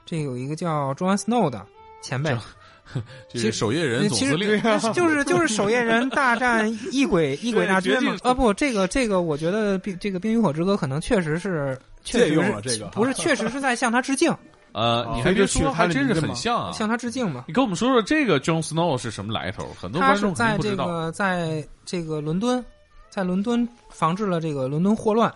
[0.06, 1.66] 这有一个叫 John Snow 的
[2.00, 2.32] 前辈，
[3.28, 4.60] 这是守夜人总其实司令。
[4.92, 8.16] 就是就是守夜人大战异鬼 异鬼大军嘛。
[8.22, 14.30] 啊不，这个这个，我觉得冰这个《冰与火之歌》可能确实是确实借用了这个不是确实是在向他致敬，
[14.72, 16.72] 呃，哦你还别说，还真是很像啊。
[16.72, 17.44] 向他致敬嘛。
[17.48, 19.68] 你跟我们说说这个 Jon Snow 是什么来头？
[19.80, 20.76] 很多他观众在这。
[20.76, 22.64] 个在这个伦敦，
[23.10, 25.32] 在伦敦防治了这个伦敦霍乱。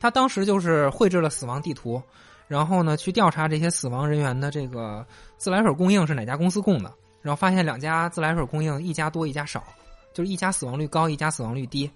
[0.00, 2.02] 他当时就是绘制了死亡地图，
[2.48, 9.64] 然后呢去调查这些死亡人员的这个自来水供应是哪家公司供的，然后发现两家自来水供应一家多一家少，
[10.12, 11.90] 就是一家死亡率高，一家死亡率低，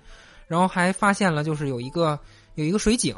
[0.46, 2.18] 然后还发现了就是有一个
[2.54, 3.14] 有一个水井，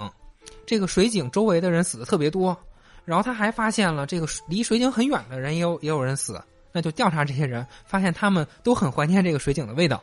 [0.66, 2.56] 这个水井周围的人死的特别多，
[3.04, 10.02] 然后他还发现了这个离水井很远的人也有也有人死，那就调查这些人，发现他们都很怀念这个水井的味道，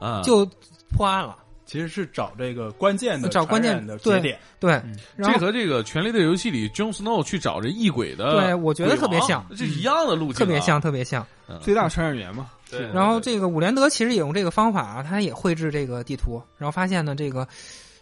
[0.00, 0.48] 啊，就
[0.96, 1.36] 破案了。
[1.66, 11.26] 其实是找这个关键的找关键的对节点，对，嗯然后这和这个《权力的游戏》里 Jon Snow 去找这异鬼的，对我觉得特别像，这一样的路径啊，特别像，特别像。
[11.48, 11.58] 嗯。
[11.60, 12.50] 最大传染源嘛。
[12.70, 17.46] 对，然后这个伍连德其实也用这个方法啊，他也绘制这个地图，然后发现呢，这个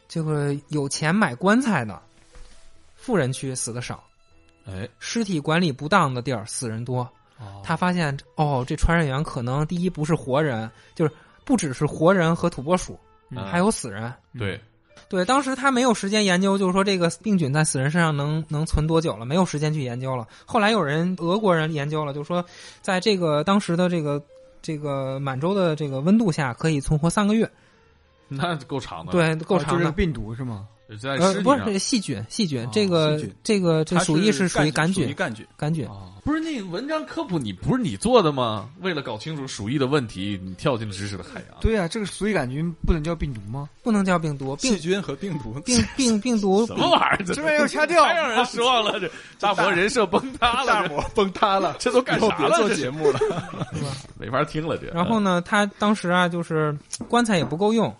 [0.08, 2.00] 这个有钱买棺材的
[2.94, 4.02] 富人区死的少，
[4.66, 7.06] 哎，尸体管理不当的地儿死人多。
[7.62, 11.12] 他发现哦，这传染源可能第一不是活人，就是
[11.44, 12.98] 不只是活人和土拨鼠，
[13.30, 14.12] 嗯还有死人。
[14.38, 14.60] 对，
[15.08, 20.26] 对，当时他没有时间研究，就是说这个病菌在死人身上能能存多久了，没有时间去研究了。
[20.44, 22.44] 后来有人俄国人研究了，就是说
[22.80, 24.22] 在这个当时的这个
[24.62, 27.50] 这个满洲的这个温度下，可以存活三个月，
[28.28, 29.84] 那够长的，，对，够长的。
[29.84, 30.66] 是病毒是吗？
[31.00, 35.46] 在呃，不尸体上是细菌，细菌，哦这个菌这个这它鼠疫是属于杆菌，杆菌。
[35.56, 35.86] 杆菌。
[35.86, 38.68] 啊，不是那文章科普，你不是你做的吗？
[38.80, 41.58] 为了搞清楚鼠疫的问题，你跳进了知识的海洋。
[41.60, 43.68] 对啊、这个鼠疫杆菌不能叫病毒吗？
[43.82, 47.24] 不能叫病毒，病细菌和病毒，病病病毒什么玩意儿？
[47.24, 49.00] 这这玩意儿要掐掉太让人失望了！
[49.00, 49.10] 这
[49.40, 52.58] 大魔人设崩塌了，大膜崩塌了，这都干啥了？
[52.58, 53.18] 这做节目了。
[54.20, 54.86] 没法听了，这。
[54.88, 56.76] 然后呢，他当时啊，就是
[57.08, 57.94] 棺材也不够用，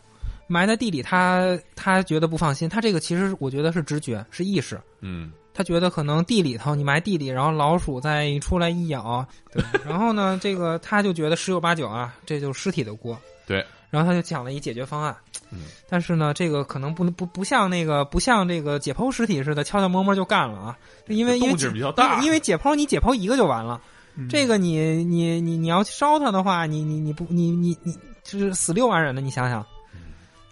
[0.47, 2.69] 埋在地里他，他觉得不放心。
[2.69, 4.81] 他这个其实我觉得是直觉，是意识。
[5.01, 9.63] 嗯，他觉得可能地里头你埋地里，然后老鼠再出来一咬，对。
[9.87, 13.19] 然后呢，这个他就觉得十有八九啊，这就是尸体的锅。
[13.47, 13.65] 对。
[13.91, 15.17] 然后他就讲了一解决方案。
[15.51, 15.61] 嗯。
[15.89, 20.79] 但是呢，这个可能不不不像那个不像这个解剖尸体似的，悄悄摸摸就干了啊。
[21.07, 23.81] 因为因为动静比较大因为因为解剖你解剖一个就完了。
[24.17, 27.93] 嗯这个你你你你要烧它的话，你你你不你你你
[28.23, 29.67] 就是死六万人的，你想想，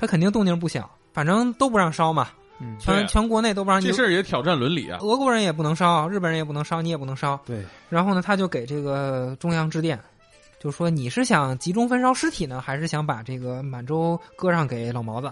[0.03, 0.91] 他肯定动静不小。
[1.13, 2.29] 反正都不让烧嘛，
[2.81, 4.99] 全全国内都不让你这事儿也挑战伦理啊。
[5.03, 7.39] 俄国人也不能烧，日本人也不能烧，你也不能烧。
[7.45, 10.01] 对，然后呢，他就给这个中央致电，
[10.59, 15.31] 就说你是想集中焚烧尸体呢，还是想把这个满洲割让给老毛子？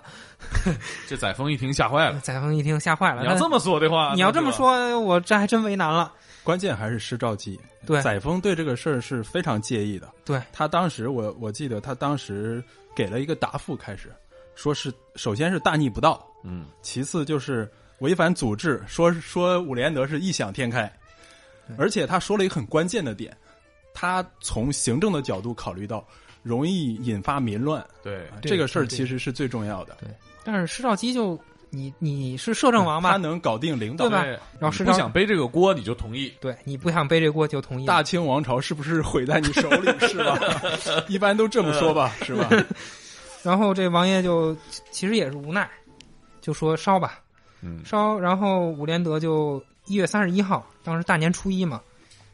[1.08, 2.20] 这载沣一听吓坏了。
[2.22, 6.12] 载沣一听吓坏了，你要这么说的话，你要这么说，我这还真为难了。
[6.44, 7.58] 关键还是施肇基。
[7.86, 10.06] 对载沣对这个事儿是非常介意的。
[10.26, 12.62] 对他当时我我记得他当时
[12.94, 14.12] 给了一个答复，开始
[14.60, 17.66] 说是首先是大逆不道，嗯，其次就是
[18.00, 20.92] 违反祖制，说说伍连德是异想天开，
[21.78, 23.34] 而且他说了一个很关键的点，
[23.94, 26.06] 他从行政的角度考虑到
[26.42, 29.96] 容易引发民乱，对，啊这个事儿其实是最重要的。
[29.98, 30.10] 对
[30.44, 31.40] 但是施肇基就
[31.70, 33.12] 你你是摄政王吧？
[33.12, 36.30] 他能搞定领导对吧你然后是让不想背这个锅，你就同意。
[36.38, 37.86] 对你不想背这锅就同意。
[37.86, 39.86] 大清王朝是不是毁在你手里？
[40.06, 40.38] 是吧？
[41.08, 42.50] 一般都这么说吧，是吧？
[43.42, 44.56] 然后这王爷就
[44.90, 45.68] 其实也是无奈，
[46.40, 47.20] 就说烧吧，
[47.62, 48.18] 嗯，烧。
[48.18, 51.80] 然后伍连德就一月三十一号，当时大年初一嘛，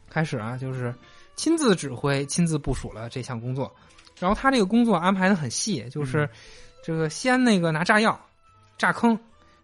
[0.09, 0.93] 开始啊，就是
[1.35, 3.73] 亲自指挥、亲自部署了这项工作。
[4.19, 6.27] 然后他这个工作安排的很细，就是
[6.83, 8.19] 这个先那个拿炸药
[8.77, 9.17] 炸坑，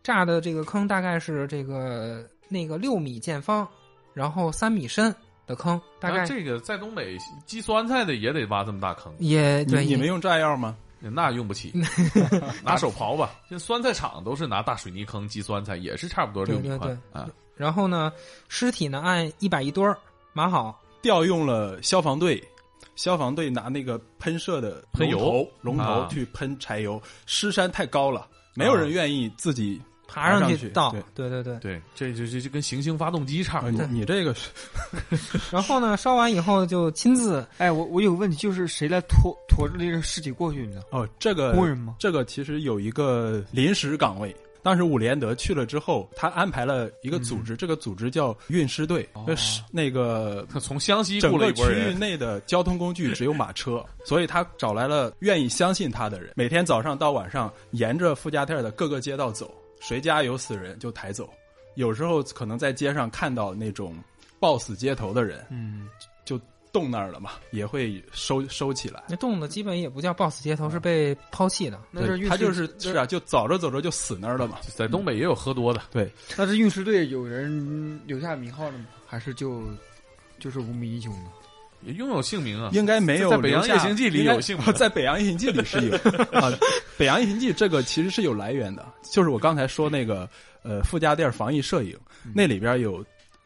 [0.04, 3.68] 炸的这个坑大概是这个那个六米见方，
[4.14, 5.14] 然后三米深
[5.48, 7.18] 的坑，大概那这个在东北
[7.48, 10.78] 积酸菜的也得挖这么大坑，也对你你们用炸药吗？
[11.10, 11.74] 那用不起，
[12.64, 13.32] 拿手刨吧。
[13.50, 17.30] 现在酸菜厂都是拿大水泥坑积酸菜，也是差不多六米对对宽啊。
[17.56, 18.12] 然后呢，
[18.48, 19.98] 尸体呢按一百一堆儿
[20.34, 22.44] 码好，调用了消防队，
[22.96, 27.02] 消防队拿那个喷射的喷油龙头去喷柴油。
[27.26, 30.92] 尸山太高了，没有人愿意自己爬上去倒。
[31.16, 31.60] 对对对对。
[31.60, 34.06] 对，这就这就跟行星发动机差不啊，多你。
[34.06, 34.50] 这个是
[35.52, 40.82] 然后呢，烧完以后就亲自 哎，我我有个问题，就是谁来拖驮着这个尸体过去呢？
[40.92, 41.96] 哦，这个工人吗？
[42.00, 44.36] 这个其实有一个临时岗位。
[44.62, 59.54] 当时伍连德去了之后，他安排了一个组织，这个组织叫运尸队，哦是那个他从湘西整雇了个区域内的交通工具只有马车，所以他找来了愿意相信他的人，每天早上到晚上沿着富家店的各个街道走，
[59.86, 61.30] 谁家有死人就抬走。
[61.76, 63.96] 有时候可能在街上看到那种
[64.40, 65.90] 暴死街头的人，嗯，
[66.24, 66.40] 就
[66.72, 69.04] 冻那儿了嘛，也会收收起来。
[69.10, 71.80] 那冻的基本也不叫 BOSS 街头，是被抛弃的。
[71.92, 74.60] 那是运他就是是啊，就走着走着就死那儿了嘛。
[74.76, 78.86] 在东北也有喝多的，对，那是运尸队有人留下名号了吗？
[79.06, 79.64] 还是就
[80.40, 81.30] 就是无名英雄呢？
[81.86, 82.70] 也拥有姓名啊。
[82.74, 85.96] 应该没有在北洋夜行记里有姓名在北洋夜行记里是有
[86.40, 86.52] 啊。
[86.98, 90.30] 北洋夜行记这个其实是有来源的，就是我刚才说那个
[90.62, 91.98] 呃傅家店防疫摄影，
[92.34, 93.04] 那里边有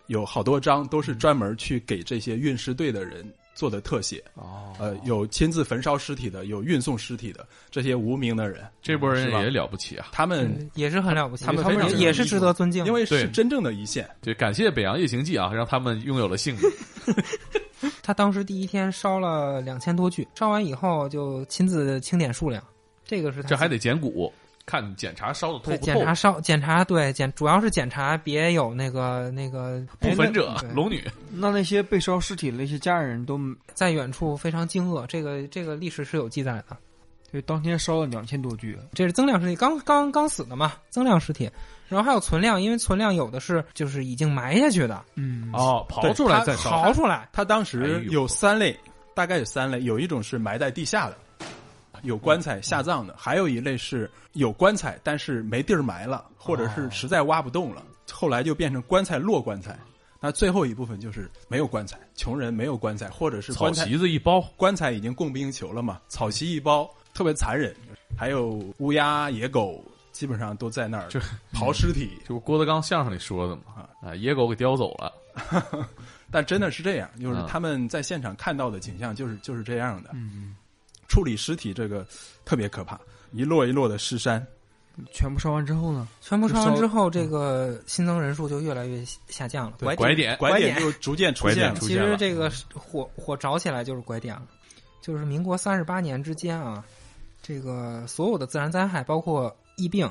[0.08, 3.26] 有好多张都是专门去给这些运尸队的人
[3.56, 4.24] 做的特写。
[4.36, 10.06] 哦呃，有亲自焚烧尸体的，有运送尸体的，这些无名的人，这波人也了不起啊！
[10.12, 12.88] 他们嗯也是很了不起，他们也也是值得尊敬的。
[12.88, 16.72] 因为是真正的一线，对感谢北洋夜行记啊，让他们拥有了姓名。
[18.08, 22.64] 他当时第一天烧了两千多具，烧完以后就亲自清点数量，
[23.04, 24.32] 这个是他这还得捡骨，
[24.66, 25.78] 看检查烧的透不透。
[25.78, 31.04] 检查烧检查对检主要是检查别有那个那个不焚者龙女，
[31.34, 33.38] 那那些被烧尸体的那些家人都，
[33.74, 36.78] 在远处非常惊愕，这个这个历史是有记载的。
[37.30, 41.52] 对，当天烧了两千多具，这是增量尸体，刚刚刚死的嘛，增量尸体，
[41.88, 46.84] 然后还有存量，因为存量有的是就是已经埋下去的，嗯，哦，刨出来再烧。
[46.84, 48.78] 刨出来，他当时有三类，
[49.14, 51.18] 大概有三类，有一种是埋在地下的，
[52.04, 59.78] 有棺材下葬的，还有一类是有棺材但是没地儿埋了，或者是实在挖不动了，后来就变成棺材落棺材。
[60.20, 67.74] 那最后一部分就是没有棺材，穷人没有棺材，或者是草席子一包，棺材已经供不应求了嘛，草席一包，特别残忍。
[68.18, 69.84] 还有乌鸦、野狗，
[70.18, 71.20] 基本上都在那儿就
[71.54, 72.18] 刨尸体。
[72.28, 75.14] 就郭德纲相声里说的嘛，啊，野狗给叼走了。
[76.32, 80.10] 但真的是这样，就是嗯他们在现场看到的景象就是就是这样的。
[80.14, 80.56] 嗯，
[81.08, 82.04] 处理尸体这个
[82.44, 83.00] 特别可怕，
[83.32, 84.44] 一摞一摞的尸山。
[85.14, 86.08] 全部烧完之后呢？
[86.20, 89.74] 全部烧完之后，这个新增人数就越来越下降了。
[89.78, 91.80] 对拐点拐点点就逐渐出拐点现了。
[91.82, 94.48] 其实这个火火着起来就是拐点了，
[95.00, 96.84] 就是民国三十八年之间啊，
[97.44, 100.10] 这个所有的自然灾害，包括疫病，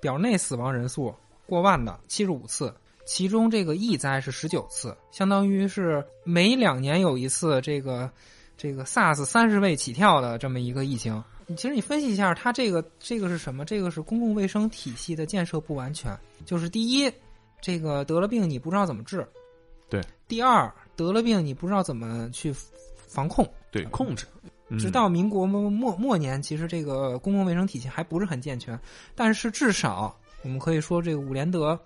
[0.00, 1.14] 表内死亡人数
[1.46, 2.74] 过万的七十五次，
[3.04, 8.10] 其中这个疫灾是十九次，相当于是每两年有一次这个
[8.56, 11.22] 这个 SARS 三十位起跳的这么一个疫情。
[11.56, 13.64] 其实你分析一下，它这个这个是什么？
[13.64, 16.18] 这个是公共卫生体系的建设不完全。
[16.44, 17.12] 就是第一，
[17.60, 19.20] 这个得了病你不知道怎么治；
[19.88, 22.52] 对，第二，得了病你不知道怎么去
[23.06, 23.46] 防控。
[23.70, 24.26] 对，控制。
[24.68, 28.78] 嗯直到民国末末末年，其实这个公共卫生体系还不是很健全，
[29.14, 31.78] 但是至少我们可以说，这个伍连德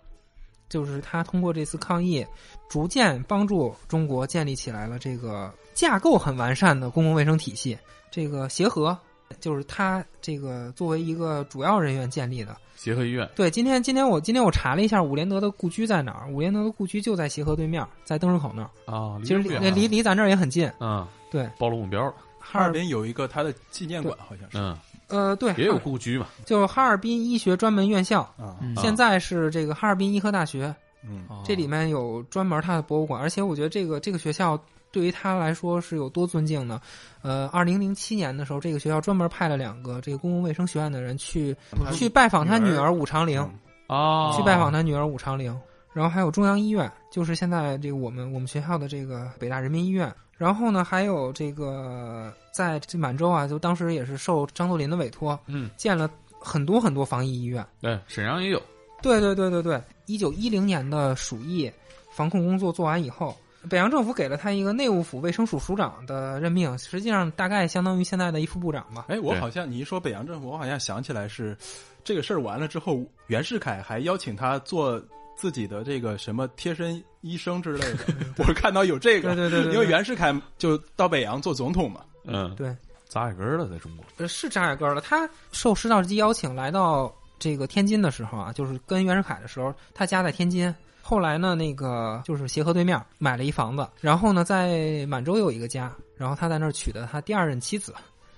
[0.69, 2.25] 就是他通过这次抗疫，
[2.69, 7.77] 逐渐帮助中国建立起来了这个架构很完善的公共卫生体系。
[8.11, 8.97] 这个协和
[9.41, 12.57] 就是他这个作为一个主要人员建立的。
[12.77, 20.67] 协和医院对，今天今天我今天我查了一下伍连德的故居在哪儿，伍连德的故居就在协和对面，在灯市口那儿，啊，其实离离离离咱这儿也很近。
[20.79, 22.15] 啊，对，暴露目标了。
[22.41, 24.59] 哈尔滨有一个他的纪念馆，好像是。
[24.59, 24.77] 嗯，
[25.09, 26.27] 呃对，也有故居嘛。
[26.45, 28.75] 就哈尔滨医学专门院校，啊，嗯。
[28.77, 30.75] 现在是这个哈尔滨医科大学，
[31.05, 34.59] 嗯，这里面有专门他的博物馆，而且我觉得这个这个学校
[34.91, 36.81] 对于他来说是有多尊敬呢？
[37.23, 43.41] 呃，二零零七年的时候，这个学校专门派了两个这个公共卫生学院的人去他去拜访他女儿武长陵，
[43.87, 45.57] 啊，去拜访他女儿武长玲，
[45.93, 56.09] 然后还有中央医院，就是现在这个我们我们学校的这个北大人民医院，然后呢，还有这个在这满洲啊，就当时也是受张作霖的委托，嗯，建了
[56.41, 57.63] 很多很多防疫医院。
[57.83, 58.63] 对，沈阳也有，
[59.03, 61.71] 对对对对对，一九一零年的鼠疫
[62.11, 63.37] 防控工作做完以后，
[63.69, 69.05] 北洋政府给了他一个内务府卫生署署长的任命，实际上大概相当于现在的一副部长吧。
[69.09, 71.55] 哎，我好像你一说北洋政府，我好像想起来是
[72.03, 74.99] 这个事儿完了之后，袁世凯还邀请他做
[75.41, 78.05] 自己的这个什么贴身医生之类的。
[78.37, 82.03] 我看到有这个，对对对对，因为袁世凯就到北洋做总统嘛。
[82.27, 82.77] 嗯，对
[83.09, 85.01] 扎眼根儿了，在中国，呃是扎眼根儿了。
[85.01, 90.73] 他受施肇基邀请来到这个天津的时候啊，就是跟袁世凯的时候，他家在天津。
[91.01, 97.95] 后来呢，那个就是协和对面买了一房子，然后呢，在满洲有一个家，然后他在那儿娶的他第二任妻子。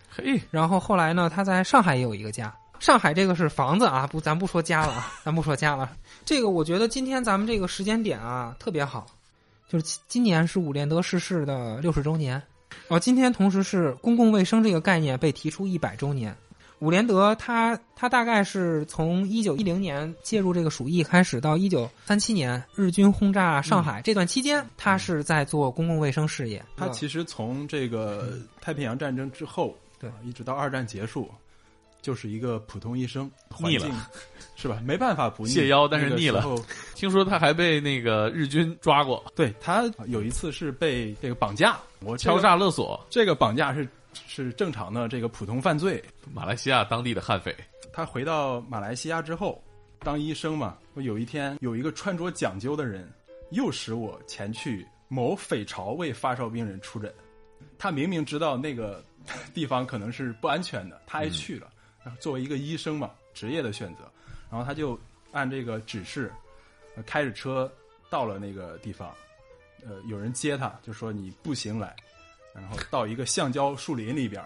[0.08, 2.54] 嘿，然后后来呢，他在上海也有一个家。
[2.82, 5.92] 上海这个是房子啊，不，咱不说家了啊，咱不说家了。
[6.24, 9.06] 这个我觉得今天咱们这个时间点啊特别好，
[9.68, 12.42] 就是今今年是伍连德逝世的六十周年，
[12.88, 16.36] 哦，今天同时是公共卫生这个概念被提出一百周年。
[16.80, 26.60] 伍连德他他大概是从一九一零年介入这个鼠疫开始，到一九三七年日军轰炸上海、这段期间，他是在做公共卫生事业。
[26.76, 31.30] 他其实从这个太平洋战争之后，对啊一直到二战结束，
[32.02, 33.30] 就是一个普通医生，
[33.60, 34.00] 腻了环境
[34.54, 34.82] 是吧？
[34.84, 36.44] 没办法不腻谢腰但是腻了
[36.94, 43.88] 听说他还被那个日军抓过，对他有一次是被这个绑架，我敲诈勒索，这个绑架是
[44.26, 46.02] 是正常的这个普通犯罪。
[46.32, 47.56] 马来西亚当地的悍匪，
[47.92, 49.62] 他回到马来西亚之后，
[50.00, 53.10] 当医生嘛，我有一天有一个穿着讲究的人，
[53.50, 57.12] 诱使我前去某匪巢为发烧病人出诊。
[57.78, 59.04] 他明明知道那个
[59.54, 61.68] 地方可能是不安全的，他还去了。
[62.04, 64.10] 然后作为一个医生嘛，职业的选择，
[64.50, 64.98] 然后他就
[65.32, 66.32] 按这个指示，
[67.06, 67.70] 开着车
[68.10, 69.12] 到了那个地方。
[69.84, 71.96] 呃，有人接他，就说你步行来，
[72.54, 74.40] 然后到一个橡胶树林里边，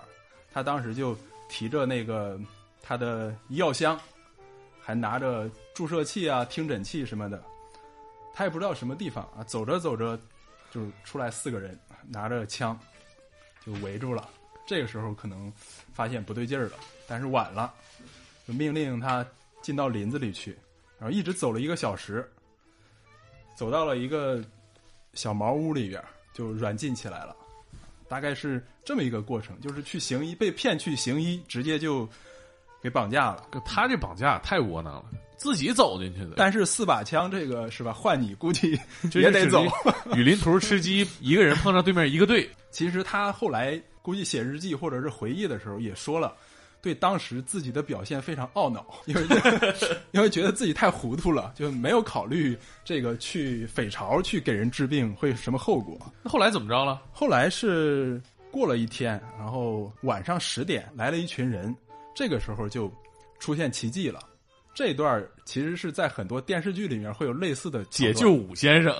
[0.50, 1.14] 他当时就
[1.46, 2.40] 提着那个
[2.82, 4.00] 他的医药箱，
[4.80, 7.44] 还拿着注射器啊、听诊器什么的，
[8.32, 9.44] 他也不知道什么地方啊。
[9.44, 10.18] 走着走着，
[10.70, 11.78] 就出来四个人
[12.08, 12.78] 拿着枪，
[13.62, 14.26] 就围住了。
[14.66, 15.52] 这个时候可能
[15.92, 17.72] 发现不对劲儿了，但是晚了，
[18.46, 19.26] 就命令他
[19.62, 20.56] 进到林子里去，
[20.98, 22.28] 然后一直走了一个小时，
[23.56, 24.42] 走到了一个
[25.14, 26.02] 小茅屋里边，
[26.32, 27.34] 就软禁起来了。
[28.08, 32.08] 大概是这么一个过程，就是去行医，被骗去行医，直接就
[32.80, 33.48] 给绑架了。
[33.64, 37.92] 他这绑架太窝囊了，自己走进去的，但是四把枪这个是吧？
[37.92, 38.78] 换你估计
[39.12, 39.64] 也得走。
[40.14, 46.36] 雨林图吃鸡，一个人碰上对面一个队，其实他后来估计写日记或者是回忆的时候也说了，
[46.86, 49.22] 对当时自己的表现非常懊恼，因为
[50.12, 55.98] 因为觉得自己太糊涂了，就没有考虑这个去匪巢去给人治病会什么后果。
[56.22, 57.02] 那后来怎么着了？
[57.10, 58.22] 后来是
[58.52, 61.74] 过了一天，然后晚上十点来了一群人，
[62.14, 62.88] 这个时候就
[63.40, 64.20] 出现奇迹了。
[64.72, 68.94] 这段其实是在很多电视剧里面会有类似的解救武先生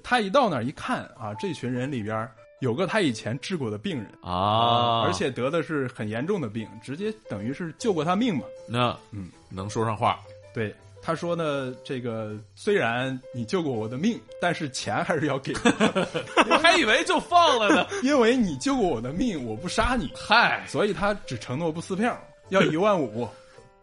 [0.00, 2.30] 他一到那儿一看啊，这群人里边儿
[2.60, 8.44] 有个他以前治过的病人啊，而且得的是很严重的病，直接等于是救过他命嘛。
[8.68, 10.20] 那嗯能说上话，
[10.54, 16.08] 对，他说呢，这个虽然你救过我的命，但是钱还是要给的，
[16.50, 17.86] 我还以为就放了呢。
[18.04, 22.16] 因为你救过我的命，我不杀你，嗨，所以他只承诺不撕票，
[22.50, 23.26] 要一万五，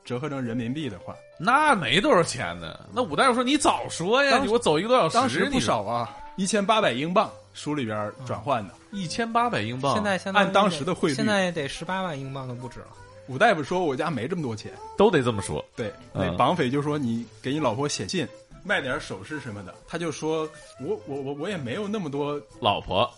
[0.05, 2.79] 折合成人民币的话，那没多少钱呢。
[2.93, 8.73] 那武大夫说：“你早说呀，你我走一个多小时，当时不你少啊，一千八百英镑，书里边转换的。
[8.91, 9.93] 一千八百英镑。
[9.95, 12.87] 现在相当于按当时的汇率现在得十八万英镑都不止了。
[13.27, 15.65] 武大夫说我家没这么多钱，都得这么说。
[15.75, 18.25] 对，那嗯绑匪就说你给你老婆写信，
[18.63, 20.47] 卖点首饰什么的，他就说
[20.79, 23.11] 我我我我也没有那么多，老婆，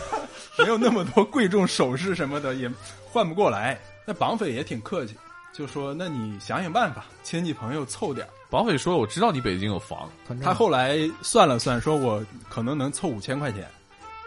[0.58, 2.68] 没有那么多贵重首饰什么的，也
[3.04, 3.78] 换不过来。
[4.04, 5.14] 那绑匪也挺客气，
[5.52, 8.30] 就说那你想想办法，亲戚朋友凑点儿。
[8.48, 10.10] 绑匪说：“我知道你北京有房，
[10.42, 13.66] 他后来算了算，说我可能能凑五千块钱。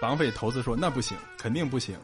[0.02, 1.96] 绑匪头子说那不行，肯定不行。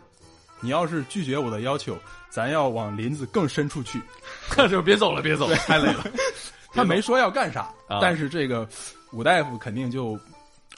[0.59, 1.97] 你要是拒绝我的要求，
[2.29, 4.01] 咱要往林子更深处去。
[4.55, 6.05] 那就别走了，别走了，太累了。
[6.73, 8.67] 他没说要干啥，啊但是这个
[9.11, 10.17] 武大夫肯定就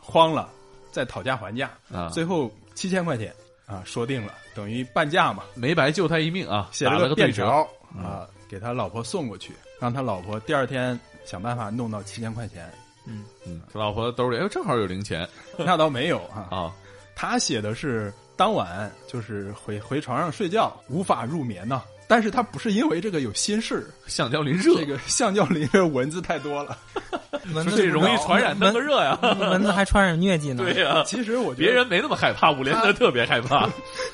[0.01, 0.49] 慌了，
[0.91, 3.33] 在讨价还价，啊，最后七千块钱
[3.65, 7.43] 啊，说定了，等于半价嘛，没白救他一命啊，写了个便对折。
[7.45, 7.69] 条
[8.01, 12.71] 啊，给他老婆送过去，让他老婆第二天想办法弄到七千块钱。
[13.07, 15.27] 嗯嗯，他老婆兜里哎，正好有零钱
[15.57, 16.71] 那倒没有啊，啊。
[17.15, 26.77] 他写的是当晚就是回回床上睡觉无法入眠呐、但是他不是因为这个有心事，橡胶林热，这个 橡胶林的蚊子太多了，
[27.55, 29.17] 蚊子这容易传染登个热呀。
[29.23, 30.63] 蚊蚊子还传染疟疾呢。
[30.63, 33.67] 对呀，其实我觉得别人没那么害怕，五连德特别害怕。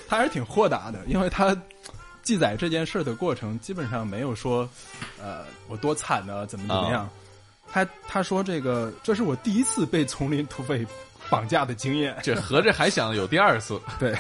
[0.08, 1.56] 他还是挺豁达的，因为他
[2.24, 4.68] 记载这件事的过程基本上没有说，
[5.22, 7.10] 呃，我多惨呢，怎么怎么样。
[7.72, 10.86] 他他说这个这是我第一次被丛林土匪
[11.30, 13.80] 绑架的经验，这合着还想有第二次？
[14.00, 14.18] 对。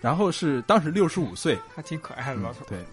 [0.00, 2.64] 然后是当时六十五岁，还挺可爱的老头。
[2.68, 2.84] 对，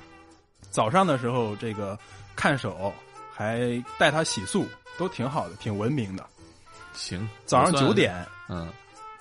[0.69, 1.97] 早上的时候这个
[2.35, 2.93] 看守
[3.33, 4.63] 还带他洗漱，
[4.95, 6.23] 都挺好的，挺文明的。
[6.93, 8.69] 行，早上九点，嗯，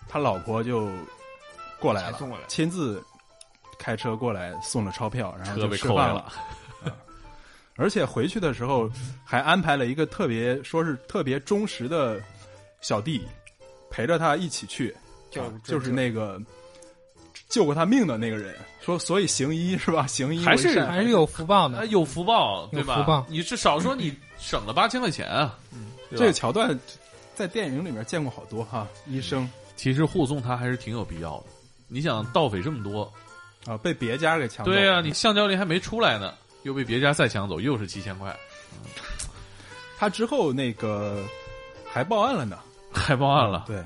[0.07, 0.91] 他老婆就
[1.81, 3.03] 过来了，送过来亲自
[3.79, 6.33] 开车过来送了钞票，然后就被扣来吃饭了。
[7.77, 8.91] 而且回去的时候
[9.25, 12.21] 还安排了一个特别说是特别忠实的
[12.81, 13.25] 小弟
[13.89, 14.95] 陪着他一起去，
[15.31, 16.41] 就啊就是那个
[17.49, 18.55] 救过他命的那个人。
[18.81, 20.07] 说所以行医是吧？
[20.07, 21.87] 行医还是还是有福报啊，的。
[21.87, 22.97] 有福报，对吧？
[22.97, 25.57] 福报你是少说你省了八千块钱啊。
[26.11, 26.77] 这个桥段
[27.35, 31.45] 在电影里面见过好多哈，医生其实护送他还是挺有必要的。
[31.87, 33.13] 你想盗匪这么多，
[33.67, 38.35] 啊被别家给抢走，对呀、你橡胶林还没出来呢，又被别家再抢走，又是七千块，
[39.99, 41.23] 他之后那个
[41.91, 42.59] 还报案了呢。
[42.91, 43.65] 还报案了。
[43.67, 43.85] 对，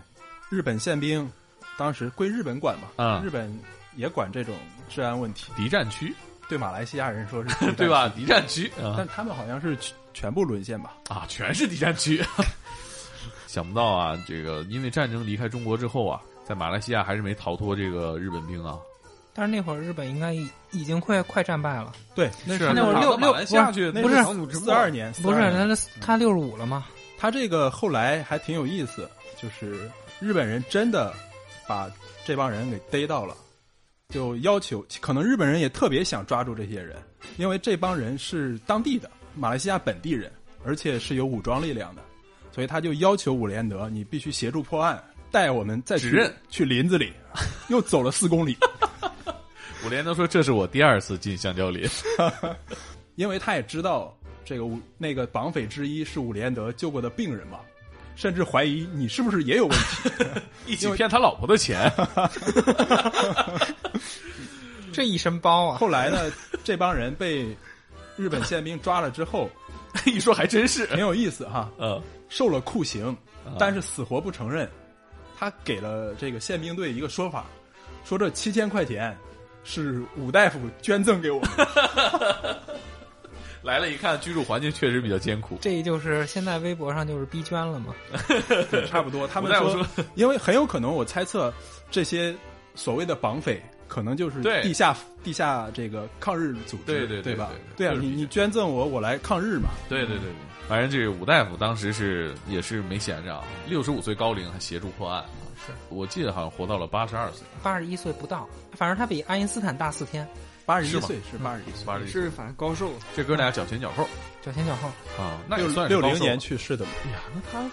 [0.48, 1.28] 日本宪兵
[1.76, 3.52] 当时归日本管嘛，啊日本
[3.96, 4.54] 也管这种
[4.88, 5.50] 治安问题。
[5.56, 6.14] 敌占区，
[6.48, 8.08] 对马来西亚人说是 对吧？？
[8.10, 10.94] 敌占区啊但他们好像是全全部沦陷吧？
[11.08, 12.24] 啊，全是敌占区。
[13.48, 18.78] 想不到啊，这个因为战争离开中国之后啊，在马来西亚还是没逃脱这个日本兵啊。
[19.34, 24.16] 但是那会儿日本应该已已经快快战败了，对，那是啊那会儿六打到马来西亚去，那不是
[24.50, 26.86] 是四二年，不是42年他他六十五了吗？
[27.18, 29.08] 他这个后来还挺有意思，
[29.40, 29.88] 就是
[30.20, 31.14] 日本人真的
[31.66, 31.90] 把
[32.24, 33.34] 这帮人给逮到了，
[34.08, 36.96] 就要求可能日本人也特别想抓住这些人，
[37.36, 40.30] 因为这帮人是当地的马来西亚本地人，
[40.64, 42.02] 而且是有武装力量的，
[42.52, 45.02] 所以他就要求伍连德，你必须协助破案，
[45.32, 47.12] 带我们再去指认去林子里，
[47.68, 48.56] 又走了四公里，
[49.84, 51.88] 伍连德说：“这是我第二次进香蕉林。
[53.16, 57.58] 因为他也知道这个伍那个绑匪之一是伍连德救过的病人嘛，
[58.14, 60.10] 甚至怀疑你是不是也有问题。”
[60.66, 61.90] 一起骗他老婆的钱，
[64.92, 65.78] 这一身包啊！
[65.78, 66.30] 后来呢，
[66.62, 67.56] 这帮人被
[68.16, 69.50] 日本宪兵抓了之后，
[70.04, 70.86] 一说还真是。
[70.88, 73.06] 挺有意思哈，呃，受了酷刑，
[73.44, 74.70] 啊但是死活不承认。
[75.42, 77.46] 他给了这个宪兵队一个说法，
[78.04, 79.18] 说这七千块钱
[79.64, 81.50] 是武大夫捐赠给我们。
[83.60, 85.58] 来了一看，居住环境确实比较艰苦。
[85.60, 87.92] 这就是现在微博上就是逼捐了嘛。
[88.70, 89.26] 对，差不多。
[89.26, 89.84] 他们武大夫说，
[90.14, 91.52] 因为很有可能，我猜测
[91.90, 92.32] 这些
[92.76, 93.60] 所谓的绑匪。
[93.88, 97.88] 可能就是对地下地下这个抗日组织，对对对对吧对？
[97.88, 99.68] 啊，你你捐赠我，我来抗日嘛。
[99.86, 100.32] 对对对对，
[100.68, 105.24] 反正这个武大夫当时是也是没闲着啊，六十五岁高龄还协助破案。
[105.64, 110.26] 是我记得好像活到了八十二岁，八十一岁不到，反正他比爱因斯坦大四天，
[110.66, 112.22] 八十一岁是八十一岁，八十一岁。
[112.22, 114.08] 是反正高寿，这哥俩脚前脚后
[114.40, 114.88] 脚前脚后。
[115.22, 116.90] 啊，那也算六零年去世的嘛。
[117.04, 117.70] 哎呀，那他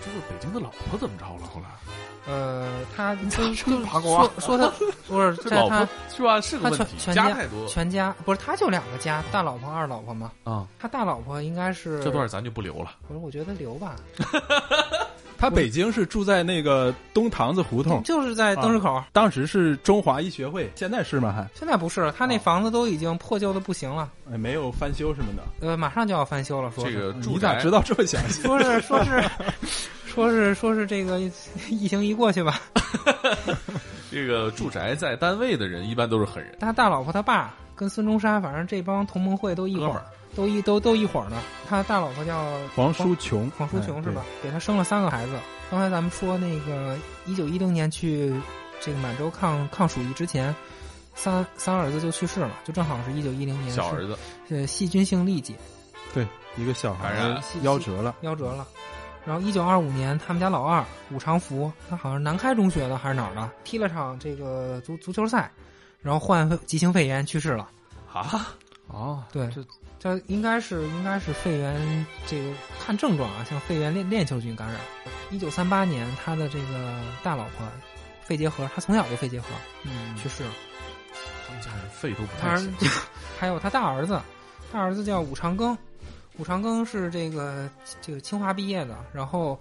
[0.00, 1.46] 这个北京的老婆怎么着了？
[1.46, 1.68] 后来
[2.26, 4.72] 呃，他就这么八卦说说他
[5.08, 6.40] 不是在他这老婆是吧？
[6.40, 10.30] 是个他问题，全全家家太多全家不是他就两个家，大老婆二老婆嘛。
[10.44, 10.66] 啊。
[10.78, 12.92] 他大老婆应该是这段咱就不留了。
[13.08, 13.96] 不是，我觉得留吧，
[15.38, 19.02] 他北京是住在那个东堂子胡同，就是在灯市口。
[19.12, 21.32] 当时是中华医学会，现在是吗？
[21.32, 25.42] 还现在不是，他那哦房子都已经破旧的不行了，哎没有翻修什么的。
[25.66, 26.70] 呃，马上就要翻修了。
[26.72, 28.42] 说这个你咋知道这么详细？
[28.44, 29.24] 说是说是
[30.20, 31.18] 说是说是这个
[31.70, 32.60] 疫情一过去吧，
[34.10, 40.02] 这个住宅在单位的人一般都是狠人，他大老婆他爸跟孙中山，反正这帮同盟会都一伙儿
[40.36, 41.36] 都一都都一伙儿的。
[41.66, 42.44] 他大老婆叫
[42.76, 44.22] 黄淑琼，黄淑琼哎是吧？？
[44.42, 45.32] 给他生了三个孩子。
[45.70, 48.30] 刚才咱们说那个一九一零年去
[48.78, 50.54] 这个满洲抗抗鼠疫之前，
[51.14, 54.18] 三三儿子就去世了，就正好是一九一零年小儿子
[54.50, 55.56] 呃细菌性痢疾
[56.12, 58.14] 对对，一个小孩感染儿夭折了。
[58.22, 58.66] 夭折了。
[59.24, 65.50] 然后一九二五年，他们家老二武长福，他好像是南开中学的还是哪儿的，踢了场这个足足球赛，
[66.00, 67.68] 然后患急性肺炎去世了。
[68.12, 68.56] 啊，
[68.88, 69.48] 哦，对，
[69.98, 74.80] 这应该是应该是肺炎，这个看症状啊，像肺炎链链球菌感染。
[75.30, 77.66] 一九三八年，他的这个大老婆
[78.22, 79.46] 肺结核，他从小就肺结核
[79.84, 80.50] 嗯，去世了。
[81.46, 82.90] 他们家人肺都不当然太行。
[83.38, 84.20] 还有他大儿子，
[84.72, 85.76] 大儿子叫武长庚，
[86.38, 87.68] 武长庚是这个
[88.00, 89.58] 这个清华毕业的，然后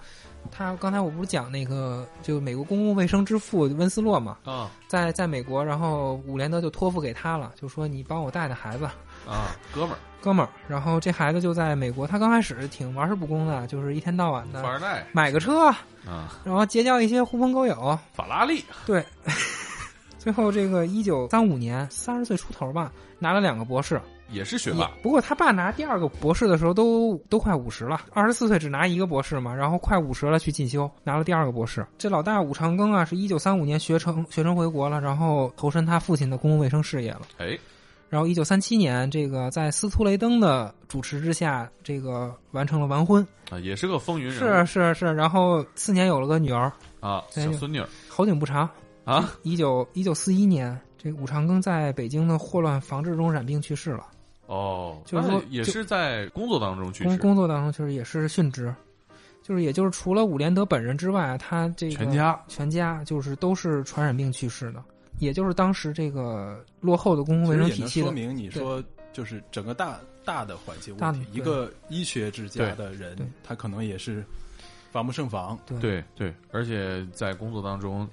[0.51, 8.85] 他刚才我不是讲那个就美国公共卫生之父温斯洛嘛，啊在在美国，然后伍连德就托付给他了，就说你帮我带带孩子，
[9.27, 10.49] 啊，哥们儿，哥们儿。
[10.67, 15.67] 然后这孩子就在美国，他刚开始挺玩世不恭的，就是一天到晚的富二代买个车，
[16.05, 19.03] 啊，然后结交一些狐朋狗友，法拉利对。
[20.17, 23.99] 最后，这个一九三五年，三十岁出头吧，拿了两个博士。
[24.31, 31.85] 也是学霸，不过他爸拿第二个博士的时候都都快五十了，二十四岁只拿一个博士嘛，然后快五十了去进修，拿了第二个博士。
[31.97, 37.21] 这老大武长庚啊，是一九三五年学成学成回国了，然后投身他父亲的公共卫生事业了。
[37.37, 37.57] 哎，
[38.07, 43.25] 然后一九三七年，这个在斯图雷登的主持之下，这个完成了完婚。
[43.49, 48.69] 啊，也是个风云人是物是是，然后次年有了个女儿，啊，对小孙女儿好景不长，
[49.05, 54.05] 啊，一九一九四一年，这个武长庚在北京的霍乱防治中染病去世了。
[54.49, 58.73] 哦，就是说也是在工作当中去工世，工作当中就是也是殉职，
[59.43, 64.83] 就是也就是除了伍连德本人之外，他这个全家全家就是都是传染病去世的，
[65.19, 68.83] 也就是当时这个落后的公共卫生体系，说明你说
[69.13, 70.97] 就是整个大大的环境
[71.31, 74.25] 一个医学之家的人，他可能也是
[74.89, 75.55] 防不胜防。
[75.63, 75.77] 对。
[75.77, 78.09] 对对，而且在工作当中，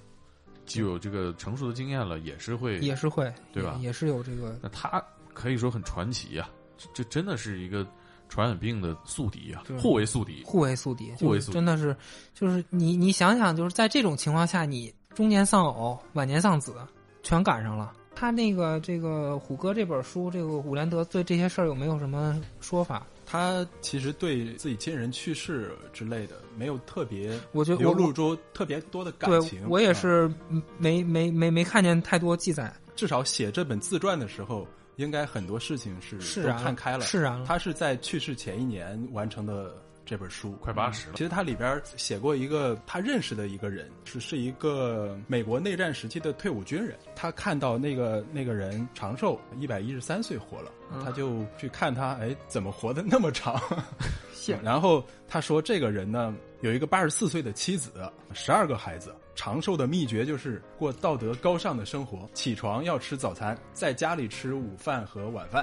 [0.67, 5.03] 既有这个成熟的经验了，也是会，也是会对吧也也是有这个那他
[5.37, 7.87] 可以说很传奇呀、这这真的是一个
[8.27, 10.43] 传染病的宿敌啊、互为宿敌。
[10.45, 11.95] 互为宿敌，互为宿敌真的是
[12.33, 16.75] 就是你你想想，就是在这种情况下，你中年丧偶、晚年丧子，
[17.23, 17.93] 全赶上了。
[18.15, 23.07] 他那个这个虎哥这本书，这个伍连德对这些事儿有没有什么说法？
[23.27, 29.61] 他其实对自己亲人去世之类的没有特别我觉得流露出特别多的感情。
[29.69, 30.33] 我也啊是
[30.79, 34.67] 没没没没看见太多记载，至少写这本自传的时候，
[34.97, 37.01] 应该很多事情是都释然看开了。
[37.01, 37.47] 释然了。
[37.47, 39.75] 他是在去世前一年完成的
[40.05, 46.97] 这本书，快八十了其实他里边写过一个他认识的一个人，是是一个美国内战时期的退伍军人。
[47.15, 53.61] 他看到那个那个人长寿，一百一十三岁活了，嗯他就去看他，哎，怎么活得那么长？
[54.63, 57.91] 然后他说，这个人呢有一个八十四岁的妻子，
[58.33, 59.15] 十二个孩子。
[59.35, 65.63] 长寿的秘诀就是过道德高尚的生活，起床要吃早餐，在家里吃午饭和晚饭。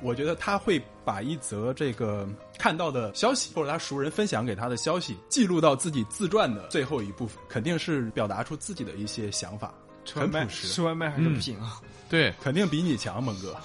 [0.00, 11.80] 我觉得他会把一则这个看到的消息，或者他熟人分享给他的消息，记录到自己自传的最后一部分，肯定是表达出自己的一些想法，吃外卖很朴实吃外卖还是不行啊。
[12.08, 13.56] 对，肯定比你强，猛哥。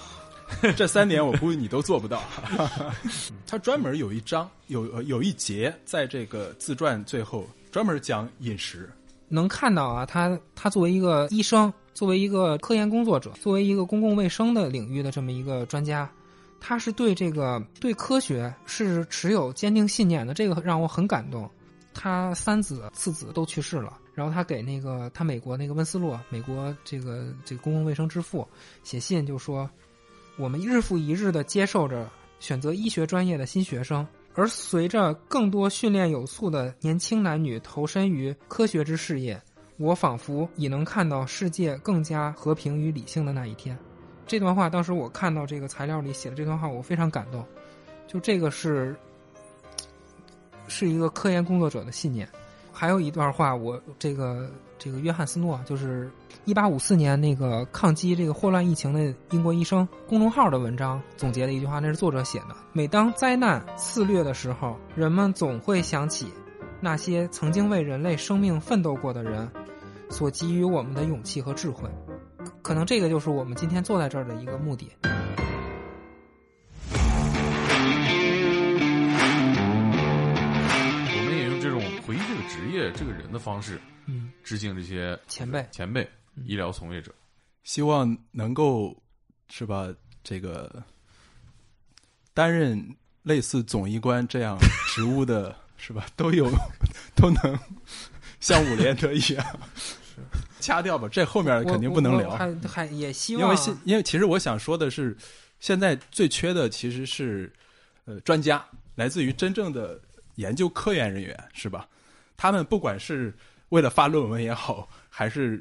[0.76, 2.22] 这三年我估计你都做不到。
[3.46, 8.88] 他专门有一章，有有一节在这个自传最后专门讲饮食。
[9.28, 16.08] 能看到啊，他他作为一个医生，作为一个科研工作者，作为一个公共卫生的领域的这么一个专家，
[16.60, 21.50] 他是对这个对科学是持有坚定信念的，这个让我很感动。
[21.94, 28.46] 他三子次子都去世了，然后他给那个他美国那个温斯洛，美国这个这个公共卫生之父
[28.82, 29.68] 写信就说，
[30.36, 32.10] 我们日复一日的接受着
[32.40, 39.40] 选择医学专业的新学生，而随着更多训练有素的年轻男女投身于科学之事业，
[39.76, 43.78] 我仿佛已能看到世界更加和平与理性的那一天。
[44.26, 47.44] 这段话当时我看到这个材料里写的这段话，我非常感动。
[48.06, 48.96] 就这个是
[50.66, 52.28] 是一个科研工作者的信念。
[52.72, 56.10] 还有一段话，我这个这个约翰斯诺就是
[56.44, 66.26] 一八五四年那个抗击这个霍乱疫情的英国医生公众号的文章总结的一句话，那是作者写的：每当灾难肆虐的时候，人们总会想起
[66.80, 69.48] 那些曾经为人类生命奋斗过的人
[70.10, 71.88] 所给予我们的勇气和智慧。
[72.60, 74.90] 可能这个就是我们今天坐在这儿的一个目的。
[81.06, 86.08] 我们也用这种回忆这个职业、这个人的方式，嗯，致敬这些前辈，前辈、
[86.44, 87.12] 医疗从业者。
[87.64, 88.94] 希望能够
[89.48, 89.88] 是吧？
[90.22, 90.82] 这个
[92.32, 94.58] 担任类似总医官这样
[94.94, 96.06] 职务的，是吧？
[96.14, 96.48] 都有
[97.16, 97.58] 都能
[98.40, 99.60] 像伍连德一样，
[100.60, 101.08] 掐掉吧。
[101.10, 105.16] 这后面肯定不能聊还还也希望因为现因为其实我想说的是，
[105.60, 107.50] 现在最缺的其实是
[108.04, 108.62] 呃专家，
[108.94, 109.98] 来自于真正的
[110.34, 111.88] 研究科研人员，是吧？
[112.36, 113.34] 他们不管是
[113.74, 115.60] 为了发论文也好，还是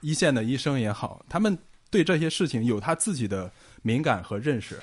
[0.00, 1.56] 一线的医生也好，他们
[1.88, 3.48] 对这些事情有他自己的
[3.80, 4.76] 敏感和认识，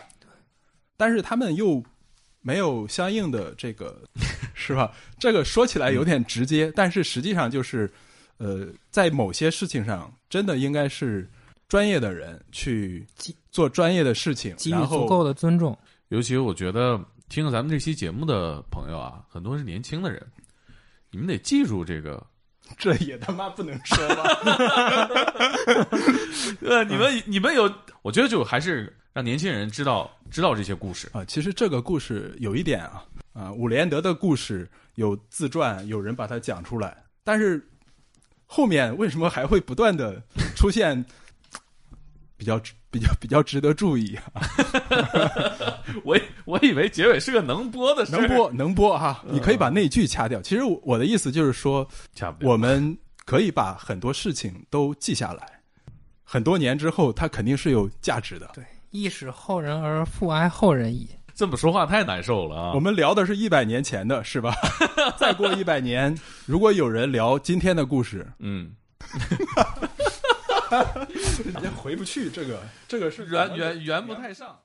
[0.96, 1.84] 但是他们又
[2.40, 4.02] 没有相应的这个，
[4.56, 4.90] 是吧？
[5.20, 7.92] 这个说起来有点直接，但是实际上就是，
[8.38, 11.30] 呃，在某些事情上，真的应该是
[11.68, 13.06] 专业的人去
[13.52, 15.78] 做专业的事情，给予然后足够的尊重。
[16.08, 16.98] 尤其我觉得
[17.28, 20.26] 听咱们这期节目的朋友啊，很多是年轻的人，
[21.10, 22.26] 你们得记住这个。
[22.78, 24.24] 这也他妈不能说吧？
[26.68, 31.10] 呃，你们你们有，我觉得就还是让年轻人知道知道这些故事。
[31.14, 33.04] 啊，其实这个故事有一点啊，
[33.34, 37.66] 啊，伍连德的故事有自传，有人把它讲出来，但是
[38.46, 40.22] 后面为什么还会不断的
[40.56, 41.06] 出现
[42.42, 44.42] 比较比较比较值得注意啊？
[46.04, 50.42] 我以我以为结尾是个能播的事，能播能播哈，你可以把那句掐掉。
[50.42, 51.88] 其实我我的意思就是说，
[52.42, 55.48] 我们可以把很多事情都记下来，
[56.24, 58.50] 很多年之后，它肯定是有价值的。
[58.56, 61.08] 对，亦使后人而复哀后人矣。
[61.36, 62.72] 这么说话太难受了啊！
[62.74, 64.52] 我们聊的是一百年前的，是吧？
[65.16, 66.18] 再过一百年，
[66.48, 68.72] 如果有人聊今天的故事，嗯，
[71.46, 72.30] 人家回不去。
[72.30, 74.60] 这个，这个是圆圆圆不太上。